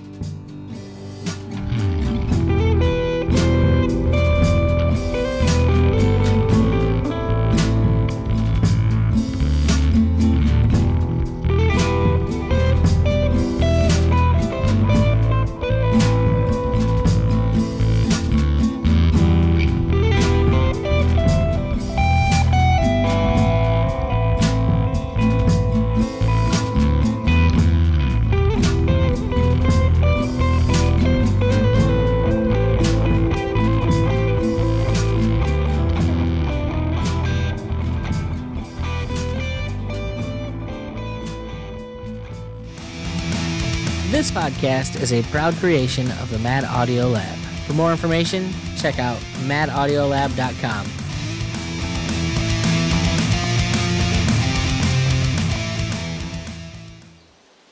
This 44.14 44.30
podcast 44.30 45.02
is 45.02 45.12
a 45.12 45.24
proud 45.24 45.56
creation 45.56 46.06
of 46.22 46.30
the 46.30 46.38
Mad 46.38 46.66
Audio 46.66 47.08
Lab. 47.08 47.36
For 47.66 47.74
more 47.74 47.90
information, 47.90 48.48
check 48.78 49.00
out 49.00 49.18
madaudiolab.com. 49.48 50.86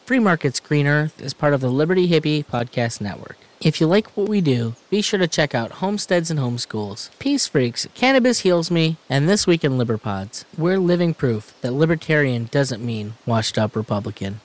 Free 0.08 0.18
Markets 0.18 0.60
Green 0.60 0.88
Earth 0.88 1.22
is 1.22 1.36
part 1.36 1.54
of 1.54 1.62
the 1.62 1.70
Liberty 1.70 2.10
Hippie 2.10 2.44
Podcast 2.44 3.02
Network. 3.02 3.38
If 3.60 3.80
you 3.80 3.86
like 3.86 4.08
what 4.18 4.28
we 4.28 4.42
do, 4.42 4.74
be 4.90 5.04
sure 5.04 5.20
to 5.20 5.28
check 5.28 5.54
out 5.54 5.74
Homesteads 5.74 6.32
and 6.32 6.40
Homeschools, 6.40 7.12
Peace 7.20 7.46
Freaks, 7.46 7.88
Cannabis 7.94 8.40
Heals 8.40 8.72
Me, 8.72 8.98
and 9.08 9.30
This 9.30 9.46
Week 9.46 9.64
in 9.64 9.74
Liberpods. 9.74 10.46
We're 10.58 10.80
living 10.80 11.14
proof 11.14 11.54
that 11.62 11.74
libertarian 11.74 12.46
doesn't 12.46 12.84
mean 12.84 13.14
washed 13.28 13.60
up 13.60 13.76
Republican. 13.76 14.42